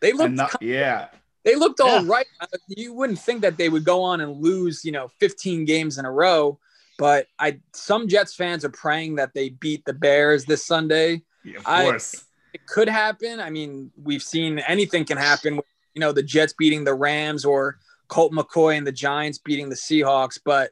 [0.01, 1.07] They looked, yeah.
[1.43, 2.11] They looked all yeah.
[2.11, 2.25] right.
[2.41, 5.97] Uh, you wouldn't think that they would go on and lose, you know, 15 games
[5.97, 6.59] in a row.
[6.97, 11.23] But I, some Jets fans are praying that they beat the Bears this Sunday.
[11.43, 12.15] Yeah, of course.
[12.15, 12.19] I,
[12.55, 13.39] it could happen.
[13.39, 15.65] I mean, we've seen anything can happen with
[15.95, 19.75] you know, the Jets beating the Rams or Colt McCoy and the Giants beating the
[19.75, 20.39] Seahawks.
[20.43, 20.71] But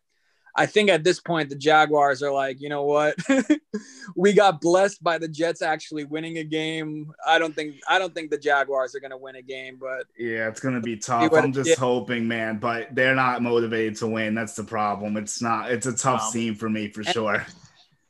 [0.56, 3.16] I think at this point, the Jaguars are like, you know what?
[4.16, 7.12] we got blessed by the Jets actually winning a game.
[7.26, 10.06] I don't think I don't think the Jaguars are going to win a game, but
[10.18, 11.34] yeah, it's going to be tough.
[11.34, 14.36] I'm just hoping, man, but they're not motivated to win.
[14.36, 15.18] That's the problem.
[15.18, 15.72] It's not.
[15.72, 17.46] It's a tough um, scene for me for sure.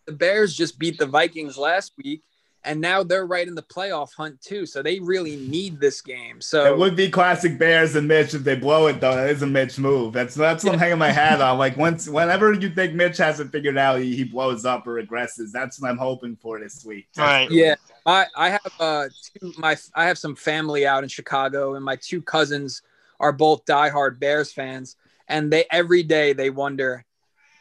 [0.06, 2.24] The Bears just beat the Vikings last week,
[2.66, 4.66] and now they're right in the playoff hunt too.
[4.66, 6.40] So they really need this game.
[6.42, 9.16] So it would be classic Bears and Mitch if they blow it though.
[9.16, 10.14] That is a Mitch move.
[10.14, 11.58] That's that's what I'm hanging my hat on.
[11.58, 15.02] Like once, whenever you think Mitch has it figured out, he, he blows up or
[15.02, 15.52] regresses.
[15.52, 17.08] That's what I'm hoping for this week.
[17.18, 17.52] All right.
[17.52, 19.10] Yeah, I I have uh
[19.40, 22.82] two my I have some family out in Chicago, and my two cousins
[23.20, 24.96] are both diehard Bears fans,
[25.28, 27.06] and they every day they wonder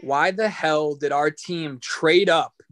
[0.01, 2.63] why the hell did our team trade up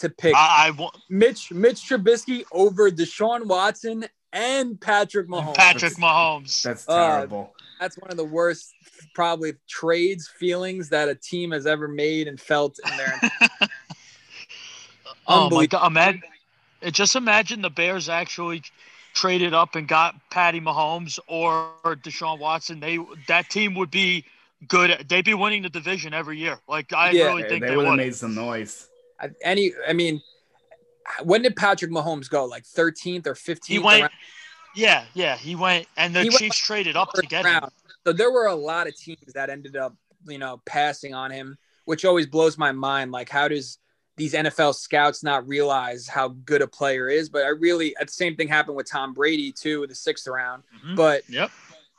[0.00, 5.54] to pick I, I Mitch Mitch Trubisky over Deshaun Watson and Patrick Mahomes.
[5.54, 6.62] Patrick Mahomes.
[6.62, 7.54] That's Uh, terrible.
[7.80, 8.74] That's one of the worst,
[9.14, 13.68] probably trades feelings that a team has ever made and felt in their.
[15.26, 15.86] Oh my god!
[15.86, 16.22] Imagine,
[16.90, 18.62] just imagine the Bears actually
[19.14, 22.80] traded up and got Patty Mahomes or Deshaun Watson.
[22.80, 24.24] They that team would be
[24.68, 25.06] good.
[25.08, 26.58] They'd be winning the division every year.
[26.68, 28.88] Like I Yeah, really think they they, would have made some noise.
[29.20, 30.20] I- Any, I mean,
[31.22, 32.44] when did Patrick Mahomes go?
[32.44, 33.66] Like 13th or 15th?
[33.66, 34.02] He went.
[34.02, 34.10] around
[34.74, 37.62] Yeah, yeah, he went, and the He went Chiefs traded up to get him.
[38.06, 39.94] So there were a lot of teams that ended up,
[40.26, 43.12] you know, passing on him, which always blows my mind.
[43.12, 43.78] Like, how does
[44.16, 47.28] these NFL scouts not realize how good a player is?
[47.28, 50.64] But I really, the same thing happened with Tom Brady too, with the sixth round.
[50.84, 50.96] Mhm.
[50.96, 51.50] But Yep.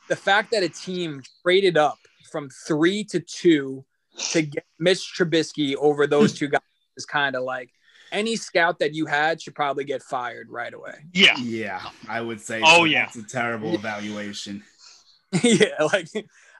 [0.09, 1.97] the fact that a team traded up
[2.32, 3.86] from three to two
[4.32, 6.61] to get Mitch Trubisky over those two guys
[6.97, 7.71] is kind of like
[8.11, 10.93] any scout that you had should probably get fired right away.
[11.13, 11.35] Yeah.
[11.37, 12.61] Yeah, I would say.
[12.63, 12.83] Oh, so.
[12.85, 13.05] yeah.
[13.05, 14.63] That's a terrible evaluation.
[15.43, 16.07] yeah, like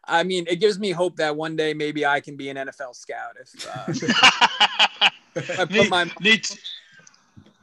[0.08, 2.96] I mean, it gives me hope that one day maybe I can be an NFL
[2.96, 3.86] scout if, uh,
[5.36, 6.48] if I put Need- my need-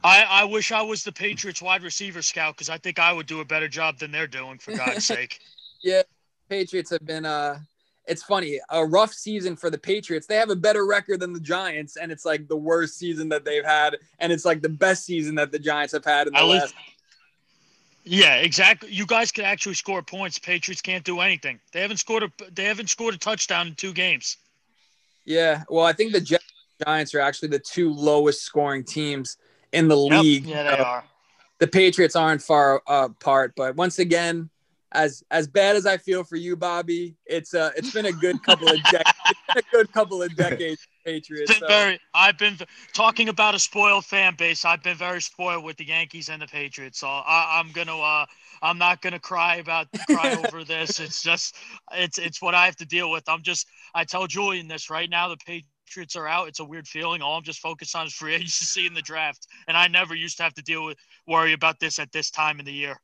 [0.05, 3.25] I, I wish I was the Patriots wide receiver scout because I think I would
[3.25, 5.39] do a better job than they're doing, for God's sake.
[5.81, 6.01] Yeah.
[6.49, 7.59] Patriots have been uh
[8.05, 10.27] it's funny, a rough season for the Patriots.
[10.27, 13.45] They have a better record than the Giants, and it's like the worst season that
[13.45, 16.43] they've had, and it's like the best season that the Giants have had in the
[16.43, 16.75] least- last.
[18.05, 18.91] Yeah, exactly.
[18.91, 20.37] You guys can actually score points.
[20.37, 21.61] Patriots can't do anything.
[21.71, 24.35] They haven't scored a they haven't scored a touchdown in two games.
[25.23, 26.35] Yeah, well, I think the Gi-
[26.85, 29.37] Giants are actually the two lowest scoring teams
[29.71, 30.21] in the Yep.
[30.21, 30.45] league.
[30.45, 31.05] Yeah, they Uh, are.
[31.59, 34.49] the Patriots aren't far uh, apart, but once again,
[34.93, 38.41] as as bad as I feel for you, Bobby, it's uh it's been a good
[38.43, 39.09] couple of decades.
[39.55, 41.55] A good couple of decades, Patriots.
[41.55, 42.57] So- very, I've been
[42.91, 44.65] talking about a spoiled fan base.
[44.65, 46.99] I've been very spoiled with the Yankees and the Patriots.
[46.99, 48.25] So I, I'm gonna, uh,
[48.63, 50.99] I'm not gonna cry about cry over this.
[50.99, 51.55] It's just,
[51.91, 53.23] it's it's what I have to deal with.
[53.27, 55.27] I'm just, I tell Julian this right now.
[55.29, 55.37] The
[55.85, 56.47] Patriots are out.
[56.47, 57.21] It's a weird feeling.
[57.21, 60.37] All I'm just focused on is free agency in the draft, and I never used
[60.37, 62.99] to have to deal with worry about this at this time in the year.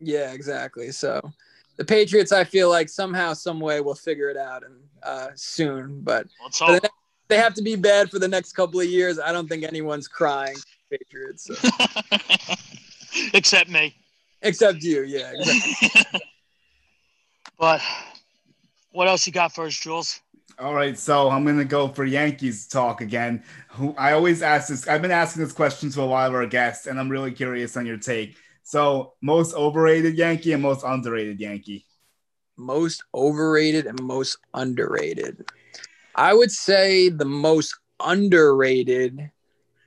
[0.00, 0.90] Yeah, exactly.
[0.92, 1.20] So
[1.76, 6.00] the Patriots, I feel like somehow, some way, will figure it out and uh, soon.
[6.00, 6.90] But Let's the next-
[7.28, 9.18] they have to be bad for the next couple of years.
[9.18, 10.56] I don't think anyone's crying.
[10.90, 11.68] Patriots, so.
[13.34, 13.94] Except me.
[14.42, 15.02] except you.
[15.02, 16.20] Yeah, exactly.
[17.58, 17.82] But
[18.92, 20.20] what else you got for us, Jules?
[20.60, 23.42] All right, so I'm gonna go for Yankees talk again.
[23.70, 24.86] Who I always ask this.
[24.88, 27.76] I've been asking this question to a lot of our guests, and I'm really curious
[27.76, 28.36] on your take.
[28.72, 31.86] So, most overrated Yankee and most underrated Yankee.
[32.58, 35.48] most overrated and most underrated.
[36.14, 39.30] I would say the most underrated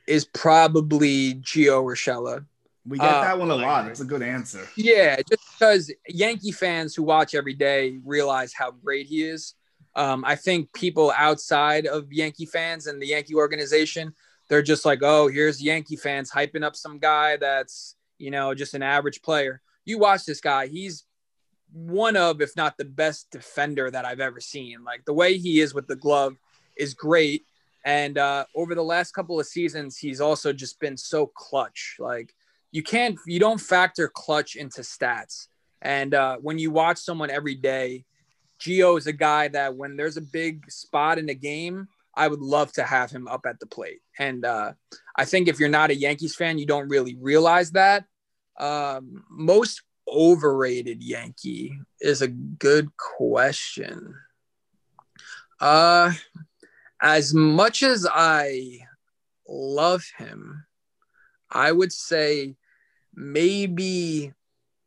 [0.08, 2.44] is probably Gio Urshela.
[2.88, 3.88] We get Uh, that one a lot.
[3.88, 4.68] It's a good answer.
[4.76, 9.54] Yeah, just because Yankee fans who watch every day realize how great he is.
[9.96, 14.16] Um, I think people outside of Yankee fans and the Yankee organization,
[14.50, 18.74] they're just like, oh, here's Yankee fans hyping up some guy that's, you know, just
[18.74, 19.62] an average player.
[19.86, 21.06] You watch this guy, he's
[21.74, 24.84] one of, if not the best defender that I've ever seen.
[24.84, 26.38] Like the way he is with the glove
[26.78, 27.46] is great.
[27.84, 31.96] And uh, over the last couple of seasons, he's also just been so clutch.
[32.00, 32.34] Like
[32.72, 35.48] you can't, you don't factor clutch into stats.
[35.82, 38.06] And uh, when you watch someone every day,
[38.60, 42.42] Gio is a guy that when there's a big spot in a game, I would
[42.42, 44.02] love to have him up at the plate.
[44.20, 44.74] And uh,
[45.16, 48.06] I think if you're not a Yankees fan, you don't really realize that.
[48.62, 54.16] Um, most overrated Yankee is a good question.
[55.60, 56.14] Uh,
[57.02, 58.80] as much as I
[59.48, 60.66] love him,
[61.50, 62.56] I would say
[63.16, 64.32] maybe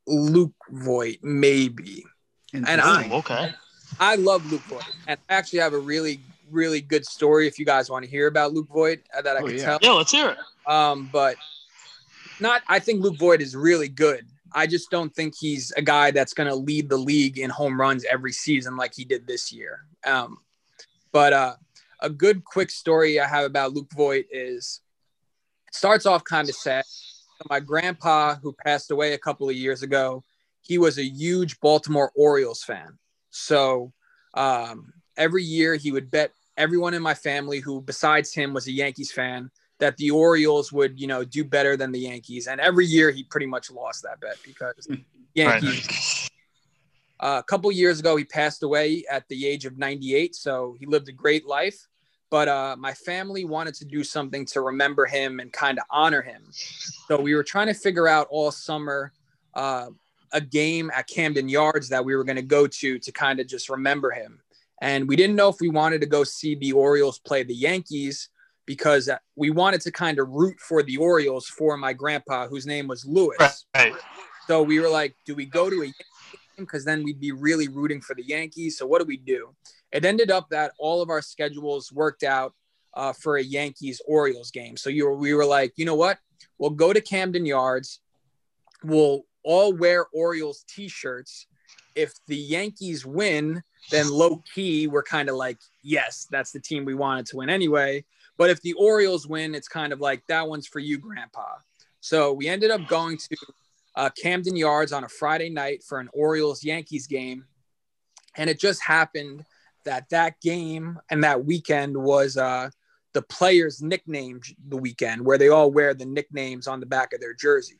[0.06, 2.04] Luke Voit, maybe.
[2.52, 3.54] And I- okay.
[3.98, 6.20] I love Luke Voit, and I actually have a really,
[6.50, 9.40] really good story if you guys want to hear about Luke Voit uh, that I
[9.40, 9.64] Oh, could yeah.
[9.64, 9.78] tell.
[9.82, 10.38] Yeah, let's hear it.
[10.70, 11.36] Um, but
[12.40, 12.62] not.
[12.68, 14.26] I think Luke Voit is really good.
[14.52, 17.80] I just don't think he's a guy that's going to lead the league in home
[17.80, 19.80] runs every season like he did this year.
[20.06, 20.38] Um,
[21.10, 21.54] but uh,
[22.00, 24.80] a good quick story I have about Luke Voit is
[25.72, 26.84] starts off kind of sad.
[27.50, 30.22] my grandpa, who passed away a couple of years ago,
[30.62, 32.98] he was a huge Baltimore Orioles fan.
[33.30, 33.92] So
[34.34, 38.72] um, every year he would bet everyone in my family who, besides him, was a
[38.72, 39.50] Yankees fan
[39.80, 42.46] that the Orioles would, you know, do better than the Yankees.
[42.46, 44.88] And every year he pretty much lost that bet because
[45.34, 46.28] Yankees.
[46.30, 46.30] Right.
[47.20, 50.34] Uh, a couple years ago, he passed away at the age of 98.
[50.34, 51.88] So he lived a great life.
[52.30, 56.20] But uh, my family wanted to do something to remember him and kind of honor
[56.20, 56.50] him.
[56.50, 59.12] So we were trying to figure out all summer
[59.54, 59.86] uh,
[60.32, 63.46] a game at Camden Yards that we were going to go to to kind of
[63.46, 64.40] just remember him.
[64.82, 68.28] And we didn't know if we wanted to go see the Orioles play the Yankees
[68.66, 72.86] because we wanted to kind of root for the Orioles for my grandpa, whose name
[72.88, 73.66] was Lewis.
[73.74, 73.92] Right.
[74.46, 75.94] So we were like, do we go to a game?
[76.56, 78.78] Because then we'd be really rooting for the Yankees.
[78.78, 79.54] So what do we do?
[79.90, 82.54] It ended up that all of our schedules worked out
[82.94, 84.76] uh, for a Yankees Orioles game.
[84.76, 86.18] So you were, we were like, you know what?
[86.58, 88.00] We'll go to Camden Yards.
[88.82, 91.46] We'll all wear Orioles t-shirts.
[91.94, 96.84] If the Yankees win, then low key we're kind of like, yes, that's the team
[96.84, 98.04] we wanted to win anyway.
[98.36, 101.56] But if the Orioles win, it's kind of like that one's for you, Grandpa.
[102.00, 103.36] So we ended up going to
[103.96, 107.44] uh, Camden Yards on a Friday night for an Orioles Yankees game,
[108.36, 109.44] and it just happened
[109.84, 112.70] that that game and that weekend was uh,
[113.12, 117.20] the players' nickname the weekend, where they all wear the nicknames on the back of
[117.20, 117.78] their jersey.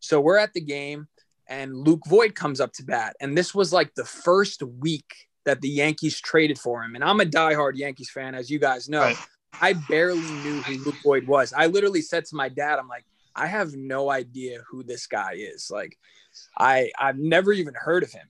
[0.00, 1.08] So we're at the game,
[1.46, 5.60] and Luke Voit comes up to bat, and this was like the first week that
[5.60, 6.94] the Yankees traded for him.
[6.94, 9.02] And I'm a diehard Yankees fan, as you guys know.
[9.02, 9.16] Right.
[9.60, 11.52] I barely knew who Luke Voit was.
[11.52, 15.34] I literally said to my dad, I'm like, I have no idea who this guy
[15.36, 15.70] is.
[15.70, 15.98] Like,
[16.58, 18.28] I I've never even heard of him.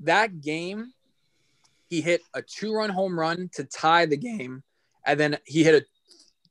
[0.00, 0.92] That game,
[1.88, 4.62] he hit a two-run home run to tie the game,
[5.04, 5.86] and then he hit a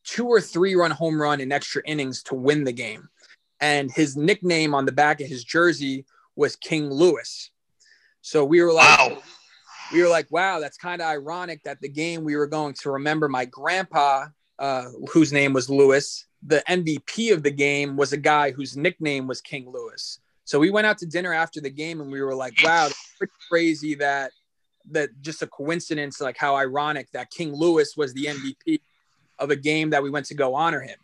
[0.03, 3.09] two or three-run home run in extra innings to win the game.
[3.59, 6.05] And his nickname on the back of his jersey
[6.36, 7.49] was King Lewis.
[8.22, 9.22] So we were like, wow
[9.92, 12.92] we were like, wow, that's kind of ironic that the game we were going to
[12.92, 14.26] remember my grandpa,
[14.60, 19.28] uh, whose name was Lewis, the MVP of the game was a guy whose nickname
[19.28, 20.20] was King Lewis.
[20.46, 23.34] So we went out to dinner after the game and we were like, wow, pretty
[23.50, 24.32] crazy that
[24.92, 28.80] that just a coincidence, like how ironic that King Lewis was the MVP
[29.40, 30.98] of a game that we went to go honor him.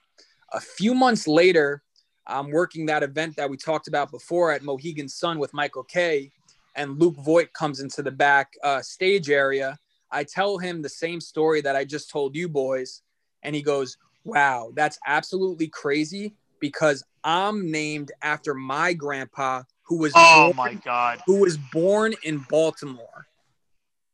[0.54, 1.84] A few months later,
[2.26, 6.32] I'm working that event that we talked about before at Mohegan Sun with Michael Kay
[6.76, 9.78] and Luke Voit comes into the back uh, stage area,
[10.12, 13.02] I tell him the same story that I just told you boys.
[13.42, 20.14] And he goes, Wow, that's absolutely crazy because I'm named after my grandpa who was
[20.16, 23.28] oh born, my god who was born in Baltimore.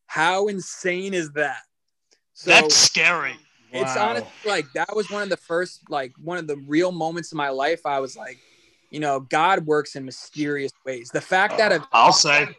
[0.08, 1.62] How insane is that?
[2.34, 3.36] So that's scary.
[3.72, 4.10] It's wow.
[4.10, 7.38] honestly like that was one of the first like one of the real moments in
[7.38, 7.86] my life.
[7.86, 8.40] I was like,
[8.90, 11.10] you know, God works in mysterious ways.
[11.12, 12.50] The fact that of, I'll say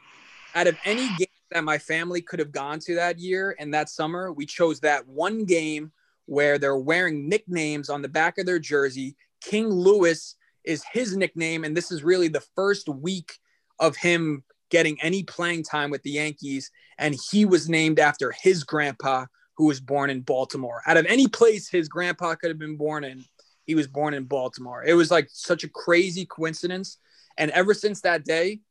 [0.55, 3.89] out of any game that my family could have gone to that year and that
[3.89, 5.93] summer, we chose that one game
[6.27, 9.17] where they're wearing nicknames on the back of their jersey.
[9.41, 13.39] King Lewis is his nickname, and this is really the first week
[13.79, 16.71] of him getting any playing time with the Yankees.
[16.99, 19.27] And he was named after his grandpa,
[19.57, 20.83] who was born in Baltimore.
[20.87, 23.25] Out of any place his grandpa could have been born in,
[23.71, 24.83] he was born in Baltimore.
[24.85, 26.99] It was like such a crazy coincidence.
[27.39, 28.63] And ever since that day,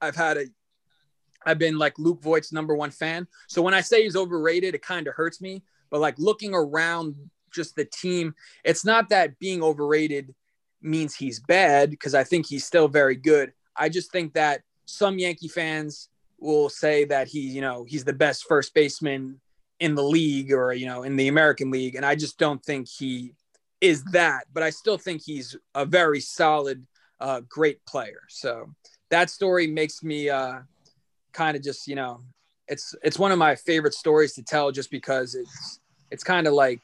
[0.00, 0.44] I've had a
[1.44, 3.26] I've been like Luke Voit's number one fan.
[3.48, 5.64] So when I say he's overrated, it kind of hurts me.
[5.90, 7.16] But like looking around
[7.52, 8.32] just the team,
[8.62, 10.32] it's not that being overrated
[10.80, 13.52] means he's bad because I think he's still very good.
[13.74, 18.12] I just think that some Yankee fans will say that he, you know, he's the
[18.12, 19.40] best first baseman
[19.80, 21.96] in the league or, you know, in the American League.
[21.96, 23.32] And I just don't think he
[23.80, 26.86] is that, but I still think he's a very solid,
[27.20, 28.20] uh, great player.
[28.28, 28.74] So
[29.10, 30.60] that story makes me uh,
[31.32, 32.22] kind of just, you know,
[32.66, 36.52] it's it's one of my favorite stories to tell, just because it's it's kind of
[36.52, 36.82] like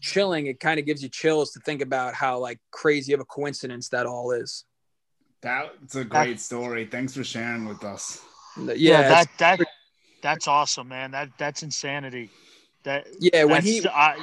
[0.00, 0.46] chilling.
[0.46, 3.88] It kind of gives you chills to think about how like crazy of a coincidence
[3.88, 4.64] that all is.
[5.40, 6.86] That's a great story.
[6.86, 8.22] Thanks for sharing with us.
[8.58, 9.60] Yeah, yeah that that
[10.22, 11.12] that's awesome, man.
[11.12, 12.30] That that's insanity.
[12.82, 14.16] That yeah, when he I,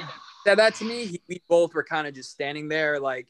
[0.46, 3.26] that that to me, he, we both were kind of just standing there, like,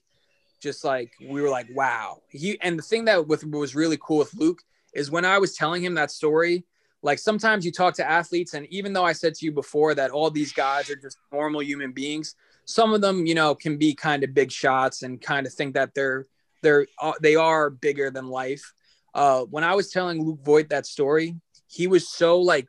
[0.60, 2.22] just like we were like, wow.
[2.28, 4.62] He and the thing that with was really cool with Luke
[4.94, 6.64] is when I was telling him that story.
[7.02, 10.10] Like sometimes you talk to athletes, and even though I said to you before that
[10.10, 13.94] all these guys are just normal human beings, some of them, you know, can be
[13.94, 16.26] kind of big shots and kind of think that they're
[16.62, 18.72] they're uh, they are bigger than life.
[19.14, 21.36] Uh, when I was telling Luke Voit that story,
[21.68, 22.68] he was so like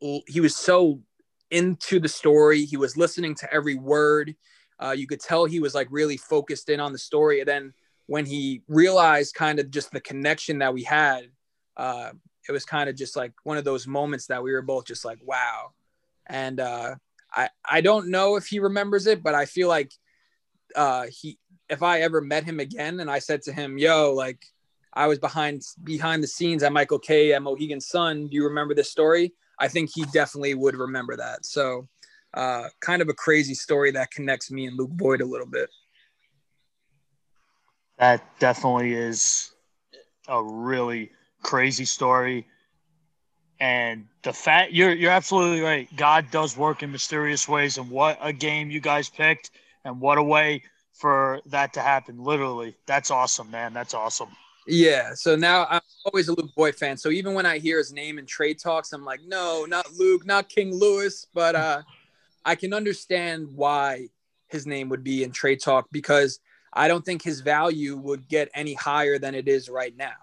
[0.00, 1.00] he was so
[1.50, 2.64] into the story.
[2.64, 4.34] He was listening to every word.
[4.80, 7.40] Uh, you could tell he was like really focused in on the story.
[7.40, 7.72] And then
[8.06, 11.24] when he realized kind of just the connection that we had,
[11.76, 12.10] uh,
[12.48, 15.04] it was kind of just like one of those moments that we were both just
[15.04, 15.72] like, wow.
[16.26, 16.94] And uh,
[17.32, 19.92] I I don't know if he remembers it, but I feel like
[20.74, 21.38] uh, he
[21.68, 24.44] if I ever met him again and I said to him, "Yo, like
[24.92, 28.28] I was behind behind the scenes at Michael Kay at Mohegan Sun.
[28.28, 31.44] Do you remember this story?" I think he definitely would remember that.
[31.44, 31.88] So,
[32.34, 35.70] uh, kind of a crazy story that connects me and Luke Voit a little bit.
[37.98, 39.52] That definitely is
[40.28, 41.10] a really
[41.42, 42.46] crazy story.
[43.60, 45.88] And the fact you're you're absolutely right.
[45.96, 49.50] God does work in mysterious ways, and what a game you guys picked,
[49.84, 52.22] and what a way for that to happen.
[52.22, 53.72] Literally, that's awesome, man.
[53.72, 54.28] That's awesome.
[54.68, 55.14] Yeah.
[55.14, 56.96] So now I'm always a Luke Voit fan.
[56.96, 60.26] So even when I hear his name in trade talks, I'm like, no, not Luke,
[60.26, 61.26] not King Lewis.
[61.32, 61.82] But uh,
[62.44, 64.08] I can understand why
[64.48, 66.38] his name would be in trade talk because
[66.72, 70.16] I don't think his value would get any higher than it is right now.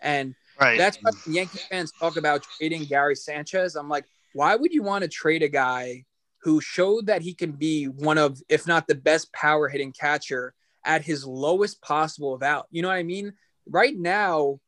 [0.00, 0.78] And right.
[0.78, 3.74] that's what Yankee fans talk about trading Gary Sanchez.
[3.74, 6.04] I'm like, why would you want to trade a guy
[6.42, 10.54] who showed that he can be one of, if not the best power hitting catcher
[10.84, 12.62] at his lowest possible value?
[12.70, 13.32] You know what I mean?
[13.70, 14.60] Right now,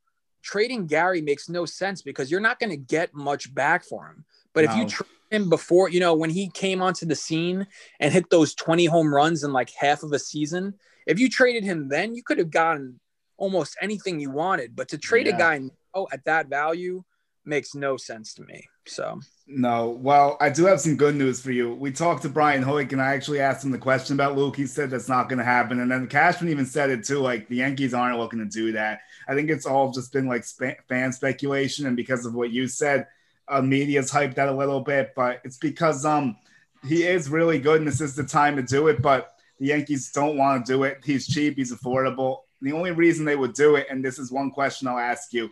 [0.42, 4.24] trading Gary makes no sense because you're not going to get much back for him.
[4.52, 4.70] But no.
[4.70, 7.66] if you trade him before, you know, when he came onto the scene
[7.98, 10.74] and hit those 20 home runs in like half of a season,
[11.06, 13.00] if you traded him then, you could have gotten
[13.36, 14.76] almost anything you wanted.
[14.76, 15.34] But to trade yeah.
[15.34, 17.02] a guy now at that value
[17.44, 18.66] makes no sense to me.
[18.86, 19.20] So
[19.52, 21.74] no, well, I do have some good news for you.
[21.74, 24.56] We talked to Brian Hoch, and I actually asked him the question about Luke.
[24.56, 27.18] He said that's not going to happen, and then Cashman even said it too.
[27.18, 29.00] Like the Yankees aren't looking to do that.
[29.28, 32.68] I think it's all just been like sp- fan speculation, and because of what you
[32.68, 33.08] said,
[33.48, 35.12] uh, media's hyped that a little bit.
[35.16, 36.36] But it's because um
[36.86, 39.02] he is really good, and this is the time to do it.
[39.02, 41.00] But the Yankees don't want to do it.
[41.04, 41.56] He's cheap.
[41.56, 42.38] He's affordable.
[42.62, 45.50] The only reason they would do it, and this is one question I'll ask you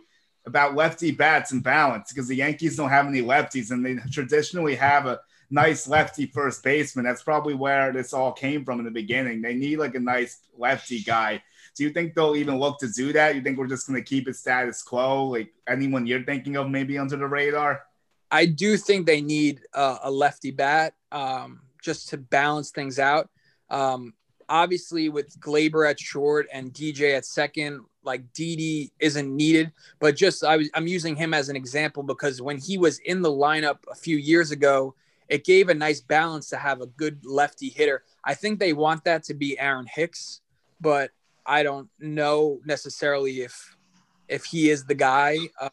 [0.49, 4.75] about lefty bats and balance because the Yankees don't have any lefties and they traditionally
[4.75, 5.19] have a
[5.49, 7.05] nice lefty first baseman.
[7.05, 9.41] That's probably where this all came from in the beginning.
[9.41, 11.41] They need like a nice lefty guy.
[11.75, 13.35] Do you think they'll even look to do that?
[13.35, 15.25] You think we're just going to keep it status quo?
[15.25, 17.83] Like anyone you're thinking of maybe under the radar?
[18.31, 23.29] I do think they need uh, a lefty bat um, just to balance things out.
[23.69, 24.13] Um,
[24.47, 30.43] obviously, with Gleyber at short and DJ at second, like Didi isn't needed, but just
[30.43, 33.79] I was I'm using him as an example because when he was in the lineup
[33.91, 34.95] a few years ago,
[35.27, 38.03] it gave a nice balance to have a good lefty hitter.
[38.23, 40.41] I think they want that to be Aaron Hicks,
[40.81, 41.11] but
[41.45, 43.75] I don't know necessarily if
[44.27, 45.37] if he is the guy.
[45.59, 45.69] Uh,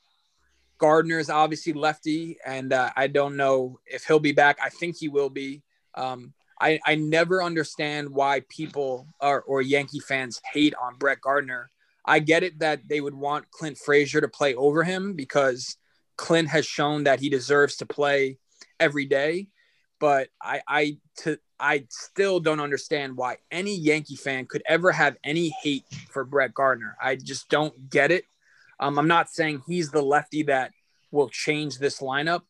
[0.78, 4.58] Gardner is obviously lefty, and uh, I don't know if he'll be back.
[4.62, 5.62] I think he will be.
[5.94, 11.70] Um, I, I never understand why people are, or Yankee fans hate on Brett Gardner
[12.06, 15.76] I get it that they would want Clint Frazier to play over him because
[16.16, 18.38] Clint has shown that he deserves to play
[18.78, 19.48] every day.
[19.98, 25.16] But I I to I still don't understand why any Yankee fan could ever have
[25.24, 26.96] any hate for Brett Gardner.
[27.02, 28.24] I just don't get it.
[28.78, 30.72] Um, I'm not saying he's the lefty that
[31.10, 32.42] will change this lineup.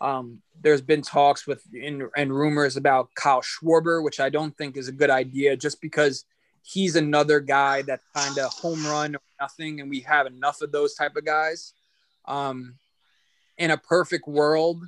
[0.00, 4.76] Um, there's been talks with in, and rumors about Kyle Schwarber, which I don't think
[4.76, 6.24] is a good idea, just because
[6.66, 10.72] he's another guy that's kind of home run or nothing, and we have enough of
[10.72, 11.72] those type of guys.
[12.26, 12.74] Um,
[13.56, 14.82] in a perfect world,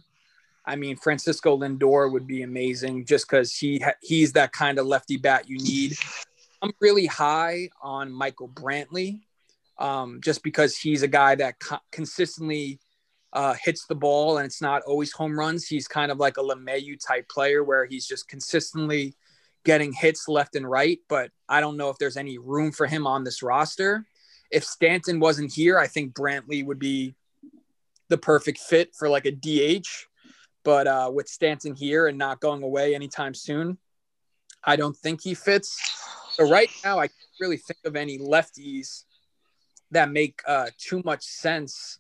[0.67, 4.87] I mean, Francisco Lindor would be amazing just because he ha- he's that kind of
[4.87, 5.97] lefty bat you need.
[6.61, 9.21] I'm really high on Michael Brantley,
[9.79, 12.81] um, just because he's a guy that co- consistently
[13.33, 15.67] uh, hits the ball and it's not always home runs.
[15.67, 19.15] He's kind of like a LeMahieu type player where he's just consistently
[19.65, 23.07] getting hits left and right, but I don't know if there's any room for him
[23.07, 24.07] on this roster.
[24.51, 27.15] If Stanton wasn't here, I think Brantley would be
[28.09, 29.87] the perfect fit for like a DH.
[30.65, 33.79] But uh, with Stanton here and not going away anytime soon,
[34.65, 35.79] I don't think he fits.
[36.33, 39.05] So right now, I can't really think of any lefties
[39.91, 41.99] that make uh, too much sense.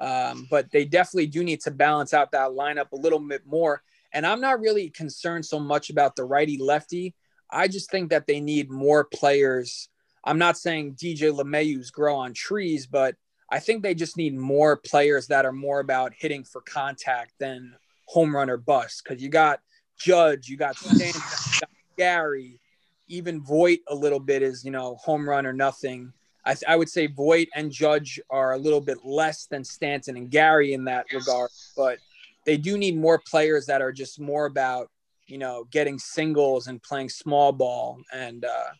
[0.00, 3.82] Um, but they definitely do need to balance out that lineup a little bit more.
[4.14, 7.14] And I'm not really concerned so much about the righty lefty.
[7.50, 9.88] I just think that they need more players.
[10.24, 13.16] I'm not saying DJ LeMahieu's grow on trees, but
[13.50, 17.74] I think they just need more players that are more about hitting for contact than
[18.06, 19.02] home run or bust.
[19.04, 19.60] Because you got
[19.98, 22.60] Judge, you got Stanton, you got Gary,
[23.08, 26.12] even Voit a little bit is you know home run or nothing.
[26.46, 30.30] I, I would say Voit and Judge are a little bit less than Stanton and
[30.30, 31.98] Gary in that regard, but
[32.46, 34.88] they do need more players that are just more about
[35.26, 38.00] you know, getting singles and playing small ball.
[38.12, 38.70] And uh,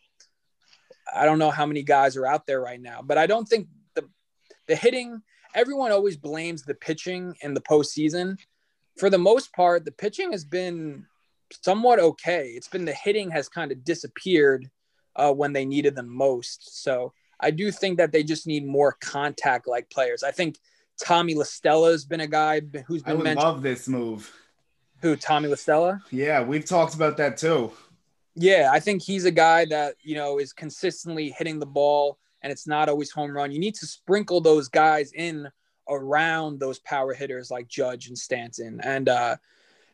[1.13, 3.67] I don't know how many guys are out there right now, but I don't think
[3.95, 4.07] the
[4.67, 5.21] the hitting.
[5.53, 8.37] Everyone always blames the pitching in the postseason.
[8.97, 11.05] For the most part, the pitching has been
[11.63, 12.49] somewhat okay.
[12.49, 14.69] It's been the hitting has kind of disappeared
[15.15, 16.83] uh, when they needed them most.
[16.83, 20.23] So I do think that they just need more contact like players.
[20.23, 20.57] I think
[21.01, 23.43] Tommy La Stella has been a guy who's been I would mentioned.
[23.43, 24.31] love this move.
[25.01, 26.01] Who Tommy La Stella?
[26.11, 27.71] Yeah, we've talked about that too.
[28.35, 32.51] Yeah, I think he's a guy that you know is consistently hitting the ball, and
[32.51, 33.51] it's not always home run.
[33.51, 35.49] You need to sprinkle those guys in
[35.87, 39.37] around those power hitters like Judge and Stanton, and uh,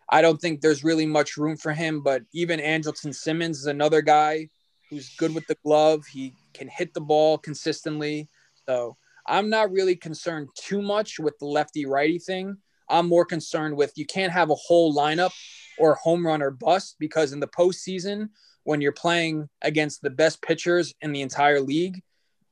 [0.10, 2.02] I don't think there's really much room for him.
[2.02, 4.50] But even Andrelton Simmons is another guy
[4.90, 6.06] who's good with the glove.
[6.06, 8.28] He can hit the ball consistently.
[8.68, 8.98] So
[9.28, 12.58] I'm not really concerned too much with the lefty righty thing.
[12.90, 15.32] I'm more concerned with you can't have a whole lineup
[15.78, 18.30] or home run or bust because in the postseason,
[18.64, 22.02] when you're playing against the best pitchers in the entire league,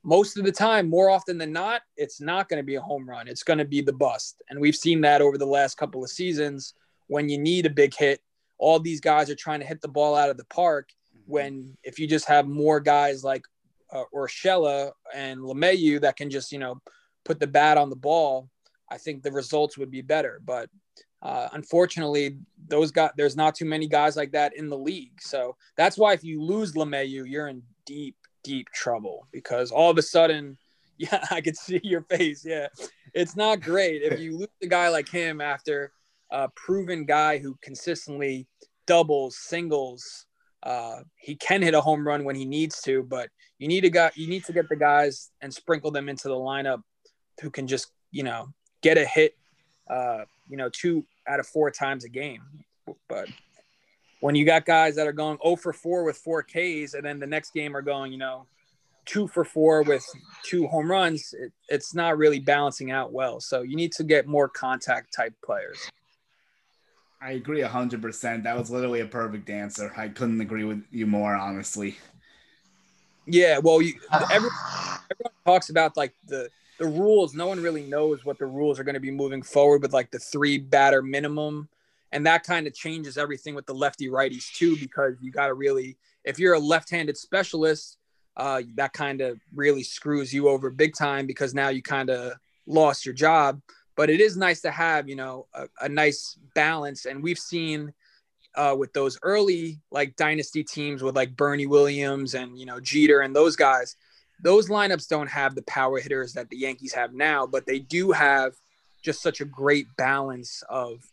[0.03, 3.07] most of the time, more often than not, it's not going to be a home
[3.07, 3.27] run.
[3.27, 4.41] It's going to be the bust.
[4.49, 6.73] And we've seen that over the last couple of seasons
[7.07, 8.21] when you need a big hit.
[8.57, 10.89] All these guys are trying to hit the ball out of the park.
[11.13, 11.31] Mm-hmm.
[11.31, 13.43] When if you just have more guys like
[13.91, 16.81] uh, Urshela and LeMahieu that can just, you know,
[17.25, 18.49] put the bat on the ball,
[18.89, 20.41] I think the results would be better.
[20.43, 20.69] But
[21.21, 22.37] uh, unfortunately,
[22.67, 25.21] those guys, there's not too many guys like that in the league.
[25.21, 29.97] So that's why if you lose LeMahieu, you're in deep, deep trouble because all of
[29.97, 30.57] a sudden,
[30.97, 32.43] yeah, I could see your face.
[32.45, 32.67] Yeah,
[33.13, 35.93] it's not great if you lose a guy like him after
[36.31, 38.47] a proven guy who consistently
[38.85, 40.25] doubles, singles.
[40.61, 43.89] Uh, he can hit a home run when he needs to, but you need a
[43.89, 44.11] guy.
[44.15, 46.81] You need to get the guys and sprinkle them into the lineup
[47.41, 48.49] who can just you know
[48.81, 49.35] get a hit.
[49.89, 52.41] Uh, you know, two out of four times a game.
[53.07, 53.27] But
[54.19, 57.19] when you got guys that are going 0 for 4 with four Ks, and then
[57.19, 58.45] the next game are going, you know,
[59.09, 60.05] two for four with
[60.43, 63.39] two home runs, it, it's not really balancing out well.
[63.39, 65.79] So you need to get more contact type players.
[67.21, 68.43] I agree 100%.
[68.43, 69.91] That was literally a perfect answer.
[69.97, 71.97] I couldn't agree with you more, honestly.
[73.25, 74.51] Yeah, well, you, everyone,
[75.11, 76.49] everyone talks about like the
[76.79, 77.33] the rules.
[77.35, 80.11] No one really knows what the rules are going to be moving forward with like
[80.11, 81.67] the three batter minimum,
[82.13, 84.77] and that kind of changes everything with the lefty righties too.
[84.77, 87.97] Because you got to really, if you're a left-handed specialist,
[88.37, 92.33] uh, that kind of really screws you over big time because now you kind of
[92.65, 93.61] lost your job.
[93.99, 97.93] But it is nice to have, you know, a, a nice balance, and we've seen
[98.55, 103.19] uh, with those early like dynasty teams with like Bernie Williams and you know Jeter
[103.19, 103.97] and those guys,
[104.41, 108.13] those lineups don't have the power hitters that the Yankees have now, but they do
[108.13, 108.53] have
[109.03, 111.03] just such a great balance of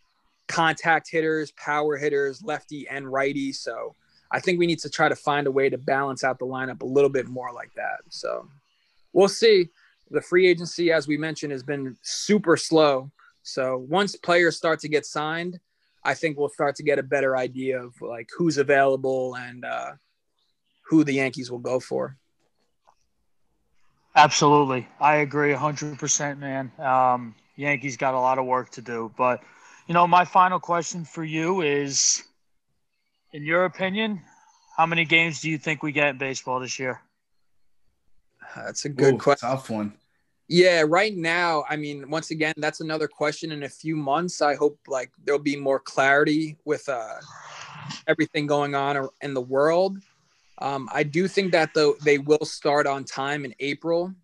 [0.47, 3.53] contact hitters, power hitters, lefty and righty.
[3.53, 3.97] So
[4.31, 6.83] I think we need to try to find a way to balance out the lineup
[6.83, 8.03] a little bit more like that.
[8.11, 8.47] So
[9.13, 9.71] we'll see.
[10.11, 13.11] The free agency, as we mentioned, has been super slow.
[13.43, 15.59] So once players start to get signed,
[16.05, 19.93] I think we'll start to get a better idea of like who's available and uh,
[20.89, 22.17] who the Yankees will go for.
[24.15, 24.89] Absolutely.
[25.01, 26.73] I agree 100%, man.
[26.79, 29.13] Um, Yankees got a lot of work to do.
[29.19, 29.43] But,
[29.87, 32.23] you know, my final question for you is
[33.33, 34.23] in your opinion,
[34.77, 37.01] how many games do you think we get in baseball this year?
[38.55, 39.49] That's a good Ooh, question.
[39.49, 39.95] Tough one.
[40.49, 44.41] Yeah, right now, I mean, once again, that's another question in a few months.
[44.41, 47.15] I hope like there'll be more clarity with uh,
[48.07, 49.99] everything going on in the world.
[50.59, 54.15] Um, I do think that though they will start on time in April.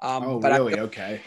[0.00, 0.78] Um, oh, but really?
[0.78, 1.20] I, okay.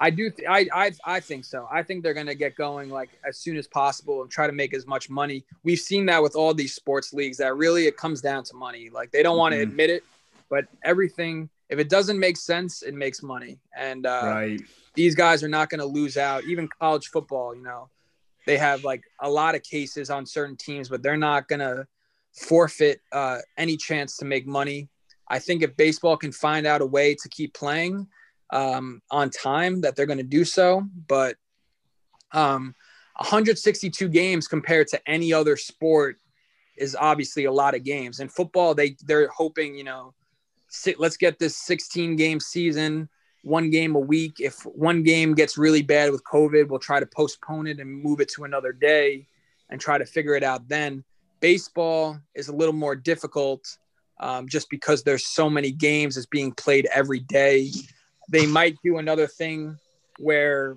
[0.00, 0.30] I do.
[0.30, 1.68] Th- I, I I think so.
[1.70, 4.52] I think they're going to get going like as soon as possible and try to
[4.52, 5.44] make as much money.
[5.62, 7.36] We've seen that with all these sports leagues.
[7.36, 8.90] That really it comes down to money.
[8.90, 9.68] Like they don't want to Mhm.
[9.68, 10.02] admit it,
[10.52, 13.58] but everything if it doesn't make sense, it makes money.
[13.74, 14.60] And uh, right.
[14.92, 16.44] these guys are not going to lose out.
[16.44, 17.88] Even college football, you know,
[18.46, 21.86] they have like a lot of cases on certain teams, but they're not going to
[22.34, 24.90] forfeit uh, any chance to make money.
[25.28, 28.06] I think if baseball can find out a way to keep playing
[28.52, 30.86] um, on time, that they're going to do so.
[31.08, 31.36] But
[32.32, 32.74] um,
[33.16, 36.18] 162 games compared to any other sport
[36.76, 38.20] is obviously a lot of games.
[38.20, 40.12] In football, they they're hoping, you know,
[40.72, 43.08] si- let's get this 16 game season,
[43.44, 44.40] one game a week.
[44.40, 48.20] If one game gets really bad with COVID, we'll try to postpone it and move
[48.20, 49.26] it to another day
[49.70, 51.04] and try to figure it out then.
[51.40, 53.78] Baseball is a little more difficult
[54.20, 57.70] um, just because there's so many games that's being played every day.
[58.30, 59.76] They might do another thing
[60.18, 60.76] where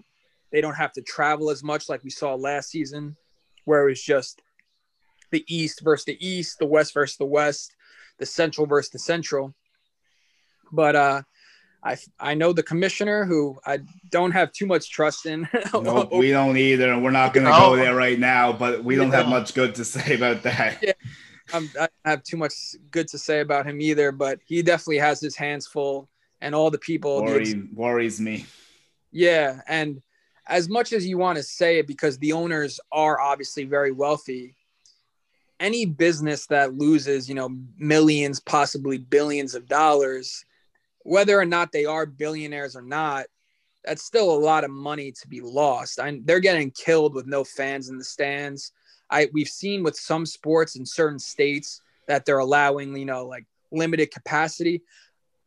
[0.51, 3.15] they don't have to travel as much like we saw last season,
[3.65, 4.41] where it was just
[5.31, 7.76] the East versus the East, the West versus the West,
[8.17, 9.53] the Central versus the Central.
[10.76, 11.22] But uh,
[11.84, 13.80] I I know the commissioner who I
[14.11, 15.47] don't have too much trust in.
[15.73, 17.69] nope, we don't either, and we're not going to No.
[17.72, 18.52] go there right now.
[18.53, 20.77] But we don't have much good to say about that.
[20.84, 20.93] Yeah.
[21.53, 22.53] um, I don't have too much
[22.91, 26.10] good to say about him either, but he definitely has his hands full,
[26.41, 27.26] and all the people.
[27.26, 28.45] the ex- worries me.
[29.11, 30.02] yeah, and
[30.47, 34.56] as much as you want to say it, because the owners are obviously very wealthy,
[35.60, 40.45] any business that loses, you know, millions, possibly billions of dollars,
[41.06, 43.27] whether or not they are billionaires or not,
[43.84, 45.99] that's still a lot of money to be lost.
[46.23, 48.72] They're getting killed with no fans in the stands.
[49.11, 53.45] I we've seen with some sports in certain states that they're allowing, you know, like
[53.72, 54.82] limited capacity.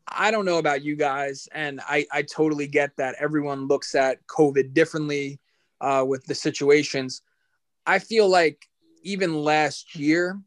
[0.07, 4.25] I don't know about you guys, and I, I totally get that everyone looks at
[4.27, 5.39] COVID differently
[5.81, 7.21] uh, with the situations.
[7.85, 8.65] I feel like
[9.03, 10.39] even last year,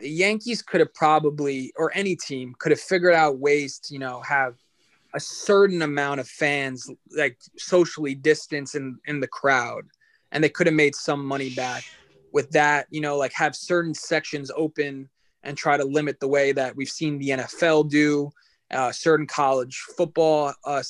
[0.00, 4.00] the Yankees could have probably, or any team could have figured out ways to, you
[4.00, 4.56] know, have
[5.14, 9.84] a certain amount of fans like socially distance in, in the crowd.
[10.32, 11.84] And they could have made some money back
[12.32, 15.08] with that, you know, like have certain sections open
[15.42, 18.30] and try to limit the way that we've seen the NFL do.
[18.70, 20.82] Uh, certain college football uh,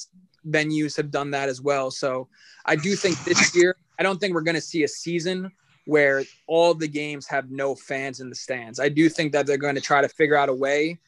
[0.46, 1.90] venues have done that as well.
[1.90, 2.28] So
[2.66, 5.50] I do think this year, I don't think we're going to see a season
[5.90, 8.78] where all the games have no fans in the stands.
[8.78, 10.98] I do think that they're going to try to figure out a way,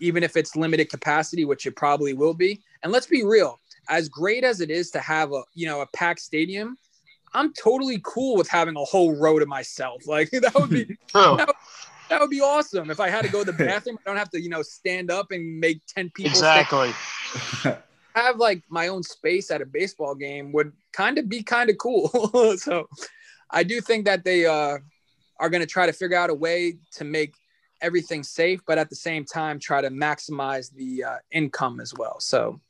[0.00, 2.62] even if it's limited capacity, which it probably will be.
[2.82, 3.60] And let's be real,
[3.90, 6.78] as great as it is to have a you know a packed stadium,
[7.34, 10.02] I'm totally cool with having a whole row to myself.
[10.06, 10.96] Like that would be True.
[11.14, 11.46] Oh.
[12.08, 12.90] that would be awesome.
[12.90, 15.10] If I had to go to the bathroom, I don't have to you know stand
[15.10, 16.90] up and make ten people Exactly.
[18.14, 21.76] have like my own space at a baseball game would kind of be kind of
[21.76, 22.08] cool.
[22.56, 22.88] so
[23.52, 24.78] I do think that they uh,
[25.38, 27.34] are going to try to figure out a way to make
[27.82, 32.18] everything safe, but at the same time, try to maximize the uh, income as well.
[32.20, 32.60] So,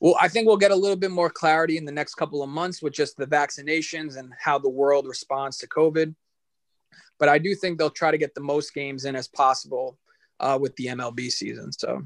[0.00, 2.48] well, I think we'll get a little bit more clarity in the next couple of
[2.48, 6.14] months with just the vaccinations and how the world responds to COVID.
[7.18, 9.98] But I do think they'll try to get the most games in as possible
[10.40, 11.72] uh, with the MLB season.
[11.72, 12.02] So,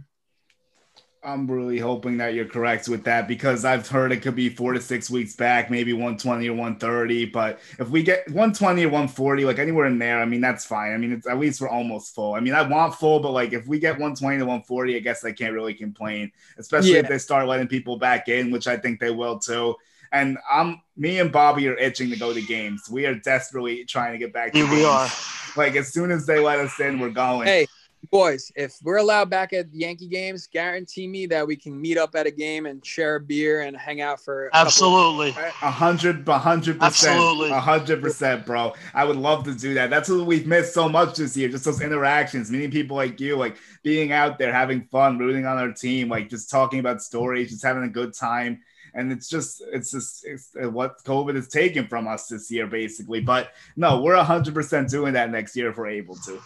[1.23, 4.73] I'm really hoping that you're correct with that because I've heard it could be four
[4.73, 7.27] to six weeks back, maybe 120 or 130.
[7.27, 10.95] But if we get 120 or 140, like anywhere in there, I mean, that's fine.
[10.95, 12.35] I mean, it's at least we're almost full.
[12.35, 15.23] I mean, I want full, but like if we get 120 to 140, I guess
[15.23, 18.99] I can't really complain, especially if they start letting people back in, which I think
[18.99, 19.77] they will too.
[20.13, 22.89] And I'm me and Bobby are itching to go to games.
[22.91, 24.87] We are desperately trying to get back to Here we games.
[24.87, 25.09] are.
[25.57, 27.47] Like as soon as they let us in, we're going.
[27.47, 27.67] Hey,
[28.11, 32.15] boys, if we're allowed back at Yankee games, guarantee me that we can meet up
[32.15, 35.31] at a game and share a beer and hang out for a Absolutely.
[35.31, 37.51] A hundred, a hundred percent, Absolutely.
[37.51, 38.75] a hundred percent, bro.
[38.95, 39.91] I would love to do that.
[39.91, 41.49] That's what we've missed so much this year.
[41.49, 45.59] Just those interactions, meeting people like you, like being out there, having fun, rooting on
[45.59, 48.61] our team, like just talking about stories, just having a good time.
[48.93, 52.67] And it's just, it's just, it's uh, what COVID has taken from us this year,
[52.67, 53.21] basically.
[53.21, 56.41] But no, we're a hundred percent doing that next year if we're able to.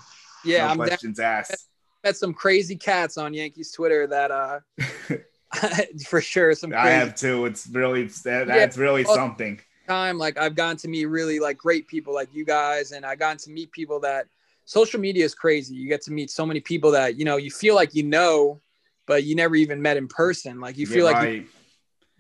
[0.45, 0.89] Yeah, no I'm down.
[0.89, 1.69] questions asked.
[2.03, 4.61] met some crazy cats on Yankees Twitter that uh
[6.07, 7.47] for sure some I have too.
[7.47, 9.61] It's really, that, that's really well- something.
[9.89, 10.19] time.
[10.19, 13.39] Like I've gotten to meet really like great people like you guys, and I gotten
[13.39, 14.27] to meet people that
[14.65, 15.75] social media is crazy.
[15.75, 18.61] You get to meet so many people that you know you feel like you know,
[19.07, 20.61] but you never even met in person.
[20.61, 21.47] Like you feel You're like you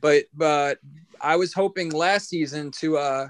[0.05, 0.79] but but
[1.19, 3.29] I was hoping last season to uh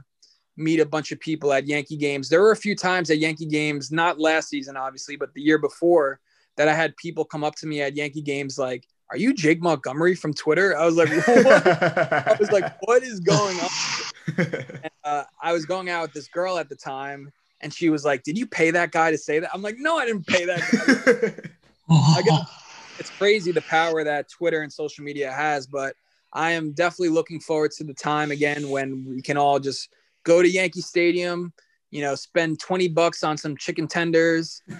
[0.56, 2.28] meet a bunch of people at Yankee games.
[2.28, 5.58] There were a few times at Yankee games, not last season obviously, but the year
[5.58, 6.20] before
[6.56, 9.60] that I had people come up to me at Yankee games like, "Are you Jake
[9.60, 13.70] Montgomery from Twitter?" I was like, "What?" I was like, "What is going on?"
[14.26, 18.04] And, uh, I was going out with this girl at the time, and she was
[18.04, 20.46] like, "Did you pay that guy to say that?" I'm like, "No, I didn't pay
[20.46, 21.50] that guy."
[21.90, 22.48] I guess
[22.98, 25.94] it's crazy the power that Twitter and social media has, but
[26.32, 29.90] I am definitely looking forward to the time again when we can all just
[30.24, 31.52] go to Yankee Stadium,
[31.90, 34.62] you know, spend 20 bucks on some chicken tenders.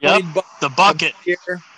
[0.00, 0.20] Yep.
[0.20, 1.14] 20 bucks The bucket.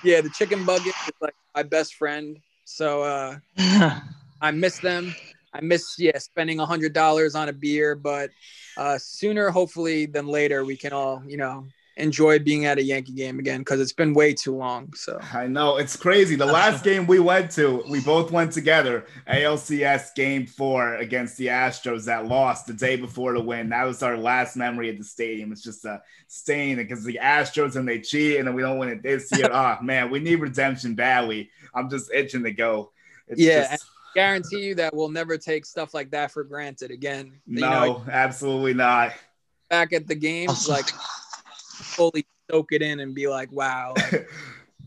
[0.03, 2.39] Yeah, the chicken bucket is like my best friend.
[2.65, 3.37] So uh
[4.41, 5.15] I miss them.
[5.53, 8.31] I miss yeah spending a hundred dollars on a beer, but
[8.77, 11.67] uh, sooner hopefully than later we can all you know
[11.99, 14.93] enjoy being at a Yankee game again because it's been way too long.
[14.95, 16.37] So I know it's crazy.
[16.37, 19.07] The last game we went to, we both went together.
[19.29, 23.71] ALCS game four against the Astros that lost the day before the win.
[23.71, 25.53] That was our last memory at the stadium.
[25.53, 28.79] It's just uh, a stain because the Astros and they cheat and then we don't
[28.79, 29.49] win it this year.
[29.51, 31.51] oh man, we need redemption badly.
[31.75, 32.93] I'm just itching to go.
[33.29, 37.33] It's Yeah, just- guarantee you that we'll never take stuff like that for granted again.
[37.47, 39.13] You no, know, absolutely not.
[39.69, 40.87] back at the games, like
[41.97, 43.95] fully soak it in and be like, wow.
[43.97, 44.29] Like,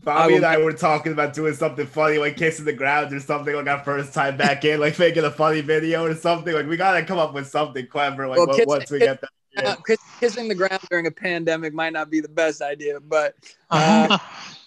[0.02, 3.54] Bobby and I were talking about doing something funny, like kissing the ground or something,
[3.54, 6.54] like our first time back in, like making a funny video or something.
[6.54, 9.20] Like we gotta come up with something clever, like well, kiss, once we kiss, get
[9.20, 9.30] that.
[9.66, 9.76] Uh,
[10.18, 13.34] kissing the ground during a pandemic might not be the best idea, but
[13.70, 14.16] uh,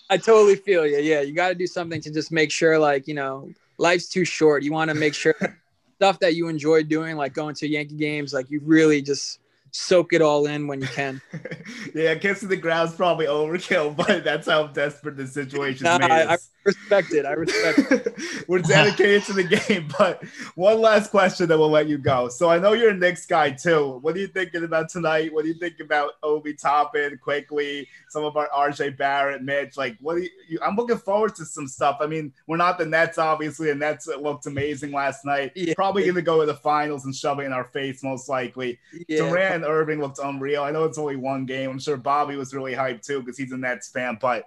[0.09, 0.99] I totally feel you.
[0.99, 3.49] Yeah, you got to do something to just make sure, like you know,
[3.79, 4.61] life's too short.
[4.61, 5.35] You want to make sure
[5.95, 9.39] stuff that you enjoy doing, like going to Yankee games, like you really just
[9.73, 11.21] soak it all in when you can.
[11.95, 16.37] yeah, kissing the ground's probably overkill, but that's how desperate the situation nah, I, I,
[16.63, 17.25] respect it.
[17.25, 18.15] I respect it.
[18.47, 20.23] We're dedicated to the game, but
[20.55, 22.29] one last question that we'll let you go.
[22.29, 23.97] So I know you're a Knicks guy too.
[24.01, 25.33] What are you thinking about tonight?
[25.33, 29.75] What do you think about Obi Toppin, Quickley, some of our RJ Barrett, Mitch?
[29.75, 31.97] Like, what do you, I'm looking forward to some stuff.
[31.99, 35.51] I mean, we're not the Nets, obviously, and Nets looked amazing last night.
[35.55, 35.73] Yeah.
[35.75, 38.79] Probably going to go to the finals and shove it in our face, most likely.
[39.07, 39.29] Yeah.
[39.29, 40.63] Durant Irving looked unreal.
[40.63, 41.69] I know it's only one game.
[41.69, 44.45] I'm sure Bobby was really hyped too because he's a Nets fan, but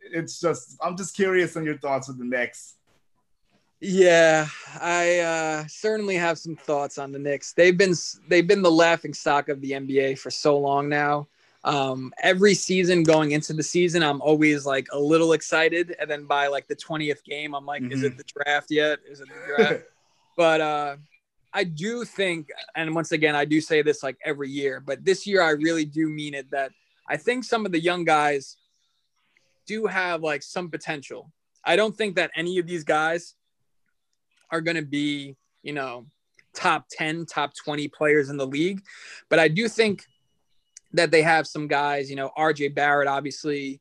[0.00, 2.74] it's just I'm just curious on your thoughts with the Knicks.
[3.80, 4.48] Yeah,
[4.80, 7.52] I uh, certainly have some thoughts on the Knicks.
[7.52, 7.94] They've been
[8.28, 11.28] they've been the laughing stock of the NBA for so long now.
[11.62, 16.24] Um, every season going into the season, I'm always like a little excited, and then
[16.24, 17.92] by like the 20th game, I'm like, mm-hmm.
[17.92, 18.18] is it mm-hmm.
[18.18, 19.00] the draft yet?
[19.06, 19.84] Is it the draft?
[20.36, 20.96] but uh,
[21.56, 25.26] I do think, and once again, I do say this like every year, but this
[25.26, 26.70] year I really do mean it that
[27.08, 28.58] I think some of the young guys
[29.66, 31.32] do have like some potential.
[31.64, 33.36] I don't think that any of these guys
[34.50, 36.04] are going to be, you know,
[36.52, 38.82] top 10, top 20 players in the league,
[39.30, 40.04] but I do think
[40.92, 43.80] that they have some guys, you know, RJ Barrett, obviously,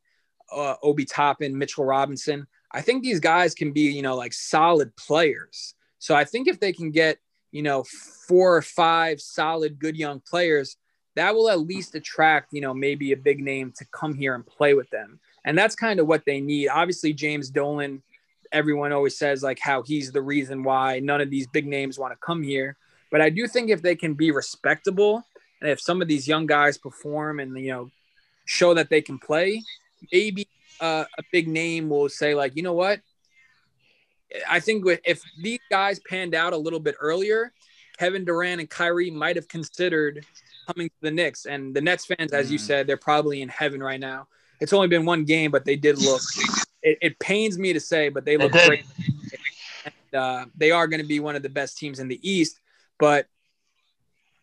[0.50, 2.48] uh, Obi Toppin, Mitchell Robinson.
[2.72, 5.76] I think these guys can be, you know, like solid players.
[6.00, 7.20] So I think if they can get
[7.56, 7.86] you know,
[8.28, 10.76] four or five solid, good young players,
[11.16, 14.46] that will at least attract, you know, maybe a big name to come here and
[14.46, 15.22] play with them.
[15.46, 16.68] And that's kind of what they need.
[16.68, 18.04] Obviously, James Dolan,
[18.52, 22.12] everyone always says like how he's the reason why none of these big names want
[22.12, 22.76] to come here.
[23.10, 25.24] But I do think if they can be respectable
[25.62, 27.90] and if some of these young guys perform and, you know,
[28.44, 29.64] show that they can play,
[30.12, 30.46] maybe
[30.82, 33.00] uh, a big name will say, like, you know what?
[34.50, 37.54] I think if these guys panned out a little bit earlier,
[37.98, 40.26] Kevin Durant and Kyrie might have considered
[40.68, 41.46] coming to the Knicks.
[41.46, 42.62] And the Nets fans, as you mm.
[42.62, 44.28] said, they're probably in heaven right now.
[44.60, 46.22] It's only been one game, but they did look.
[46.82, 48.86] It, it pains me to say, but they look great.
[49.86, 52.60] And, uh, they are going to be one of the best teams in the East.
[53.00, 53.28] But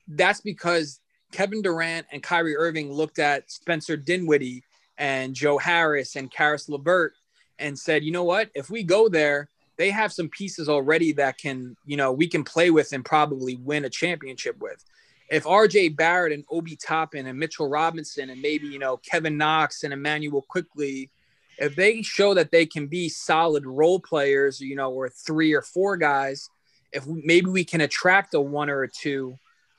[0.09, 1.01] that's because
[1.33, 4.65] Kevin Durant and Kyrie Irving looked at Spencer Dinwiddie
[4.99, 7.15] and Joe Harris and Caris LeVert
[7.59, 8.51] and said, you know what?
[8.55, 9.49] If we go there,
[9.83, 13.57] they have some pieces already that can, you know, we can play with and probably
[13.57, 14.85] win a championship with.
[15.29, 19.83] If RJ Barrett and Obi Toppin and Mitchell Robinson and maybe, you know, Kevin Knox
[19.83, 21.11] and Immanuel Quickley,
[21.59, 25.63] if they show that they can be solid role players, you know, or three or
[25.63, 26.49] four guys,
[26.93, 29.35] if we, maybe we can attract a one or a two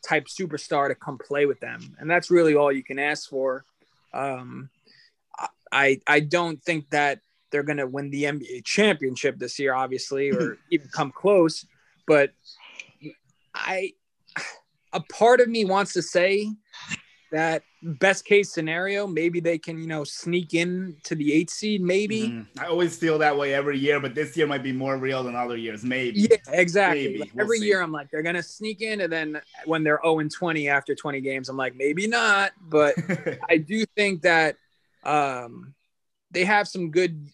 [0.05, 1.95] type superstar to come play with them.
[1.97, 3.63] And that's really all you can ask for.
[4.13, 4.69] Um,
[5.71, 7.21] I, I don't think that
[7.53, 11.65] they're going to win the NBA championship this year, obviously, or even come close.
[12.07, 12.31] But
[13.53, 13.91] I,
[14.91, 16.49] a part of me wants to say
[17.31, 21.81] that best case scenario, maybe they can, you know, sneak in to the eighth seed,
[21.81, 22.29] maybe.
[22.29, 22.59] Mm-hmm.
[22.59, 25.35] I always feel that way every year, but this year might be more real than
[25.35, 26.21] other years, maybe.
[26.21, 27.19] Yeah, exactly.
[27.19, 27.67] Like we'll every see.
[27.67, 30.95] year, I'm like, they're gonna sneak in, and then when they're 0 and 20 after
[30.95, 32.51] 20 games, I'm like, maybe not.
[32.59, 32.95] But
[33.49, 34.55] I do think that
[35.03, 35.73] um,
[36.33, 37.27] they have some good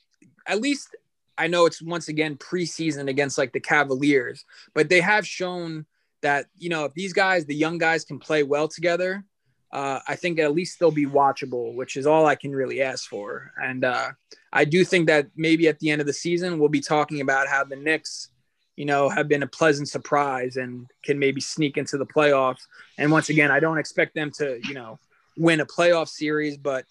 [0.50, 0.96] at least
[1.38, 4.44] I know it's once again preseason against like the Cavaliers,
[4.74, 5.86] but they have shown
[6.22, 9.24] that you know if these guys, the young guys, can play well together,
[9.72, 13.08] uh, I think at least they'll be watchable, which is all I can really ask
[13.08, 13.54] for.
[13.64, 14.12] And uh,
[14.52, 17.48] I do think that maybe at the end of the season we'll be talking about
[17.48, 18.30] how the Knicks,
[18.76, 22.62] you know, have been a pleasant surprise and can maybe sneak into the playoffs.
[22.98, 24.98] And once again, I don't expect them to, you know,
[25.38, 26.86] win a playoff series, but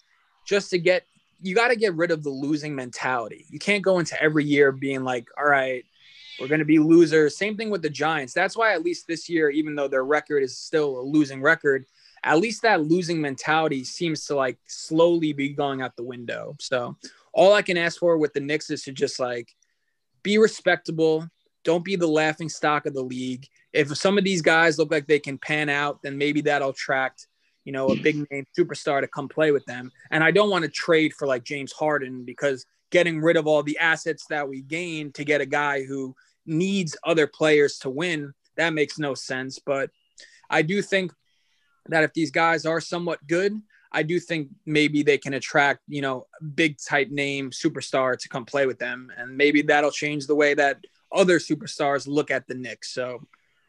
[0.45, 1.05] just to get
[1.41, 3.45] you got to get rid of the losing mentality.
[3.49, 5.85] You can't go into every year being like, all right,
[6.39, 7.37] we're going to be losers.
[7.37, 8.33] Same thing with the Giants.
[8.33, 11.85] That's why, at least this year, even though their record is still a losing record,
[12.23, 16.55] at least that losing mentality seems to like slowly be going out the window.
[16.59, 16.97] So,
[17.33, 19.55] all I can ask for with the Knicks is to just like
[20.23, 21.29] be respectable.
[21.63, 23.47] Don't be the laughing stock of the league.
[23.73, 27.27] If some of these guys look like they can pan out, then maybe that'll attract
[27.69, 29.91] you know, a big name superstar to come play with them.
[30.09, 33.61] And I don't want to trade for like James Harden because getting rid of all
[33.61, 36.15] the assets that we gained to get a guy who
[36.47, 39.59] needs other players to win, that makes no sense.
[39.59, 39.91] But
[40.49, 41.13] I do think
[41.89, 46.01] that if these guys are somewhat good, I do think maybe they can attract, you
[46.01, 46.25] know,
[46.55, 49.11] big type name superstar to come play with them.
[49.15, 50.79] And maybe that'll change the way that
[51.11, 52.91] other superstars look at the Knicks.
[52.95, 53.27] So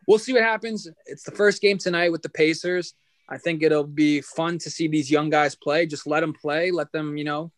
[0.09, 0.89] we'll see what happens.
[1.05, 2.95] It's the first game tonight with the Pacers.
[3.31, 5.87] I think it'll be fun to see these young guys play.
[5.87, 7.53] Just let them play, let them, you know,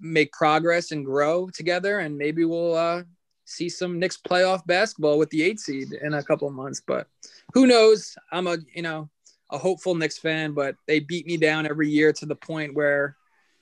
[0.00, 2.00] make progress and grow together.
[2.00, 3.02] And maybe we'll uh,
[3.46, 6.82] see some Knicks playoff basketball with the eight seed in a couple months.
[6.86, 7.06] But
[7.54, 8.14] who knows?
[8.30, 9.08] I'm a, you know,
[9.50, 13.16] a hopeful Knicks fan, but they beat me down every year to the point where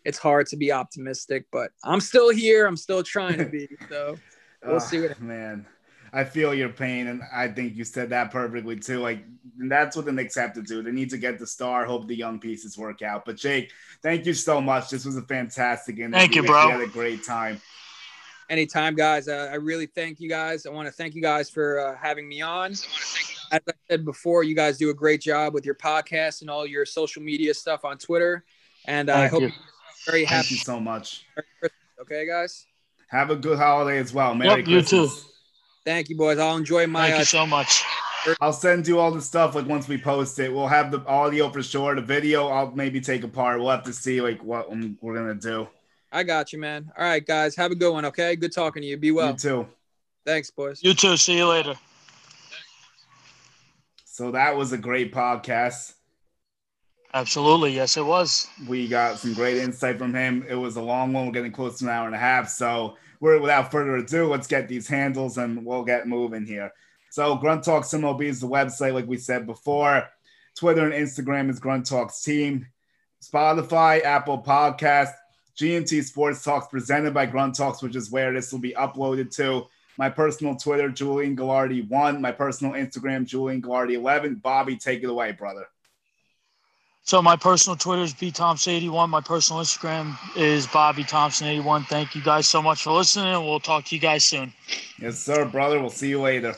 [0.05, 1.47] it's hard to be optimistic.
[1.53, 2.67] But I'm still here.
[2.67, 3.69] I'm still trying to be.
[3.89, 4.19] So
[4.65, 5.21] we'll oh, see what.
[5.21, 5.65] Man,
[6.13, 9.01] I feel your pain, and I think you said that perfectly too.
[9.01, 9.25] Like
[9.59, 10.83] that's what the Knicks have to do.
[10.83, 11.85] They need to get the star.
[11.85, 13.25] Hope the young pieces work out.
[13.25, 13.73] But Jake,
[14.03, 14.91] thank you so much.
[14.91, 16.19] This was a fantastic interview.
[16.19, 16.67] Thank you, bro.
[16.67, 17.61] We had a great time.
[18.49, 19.29] Anytime, guys.
[19.29, 20.67] Uh, I really thank you guys.
[20.67, 22.75] I want to thank you guys for uh, having me on
[23.53, 26.67] as I said before, you guys do a great job with your podcast and all
[26.67, 28.45] your social media stuff on Twitter.
[28.87, 29.49] And uh, I hope you.
[29.49, 29.57] you're
[30.07, 30.49] very happy.
[30.49, 31.27] Thank you so much.
[31.99, 32.67] Okay, guys.
[33.09, 34.35] Have a good holiday as well.
[34.35, 34.93] Merry yep, Christmas.
[34.93, 35.15] You too.
[35.87, 36.39] Thank you, boys.
[36.39, 37.03] I'll enjoy my.
[37.03, 37.85] Thank you uh, so much.
[38.41, 40.53] I'll send you all the stuff like once we post it.
[40.53, 41.95] We'll have the audio for sure.
[41.95, 43.61] The video I'll maybe take apart.
[43.61, 44.69] We'll have to see like what
[45.01, 45.69] we're gonna do.
[46.11, 46.91] I got you, man.
[46.99, 47.55] All right, guys.
[47.55, 48.05] Have a good one.
[48.05, 48.35] Okay.
[48.35, 48.97] Good talking to you.
[48.97, 49.31] Be well.
[49.31, 49.69] You too.
[50.25, 50.83] Thanks, boys.
[50.83, 51.17] You too.
[51.17, 51.75] See you later.
[54.05, 55.93] So that was a great podcast.
[57.15, 57.75] Absolutely.
[57.75, 58.49] Yes, it was.
[58.69, 60.45] We got some great insight from him.
[60.49, 61.27] It was a long one.
[61.27, 62.49] We're getting close to an hour and a half.
[62.49, 66.73] So we're without further ado, let's get these handles and we'll get moving here.
[67.11, 70.09] So Grunt Talks MLB is the website, like we said before.
[70.57, 72.67] Twitter and Instagram is Grunt Talks Team.
[73.23, 75.13] Spotify, Apple Podcast,
[75.59, 79.67] GMT Sports Talks presented by Grunt Talks, which is where this will be uploaded to
[79.99, 82.21] my personal Twitter, Julian Gallardi one.
[82.21, 84.35] My personal Instagram, Julian Gallardi eleven.
[84.35, 85.67] Bobby, take it away, brother.
[87.07, 89.11] So my personal Twitter is B Thompson eighty one.
[89.11, 91.85] My personal Instagram is Bobby Thompson eighty one.
[91.85, 93.33] Thank you guys so much for listening.
[93.45, 94.53] We'll talk to you guys soon.
[95.01, 95.79] Yes, sir, brother.
[95.79, 96.57] We'll see you later.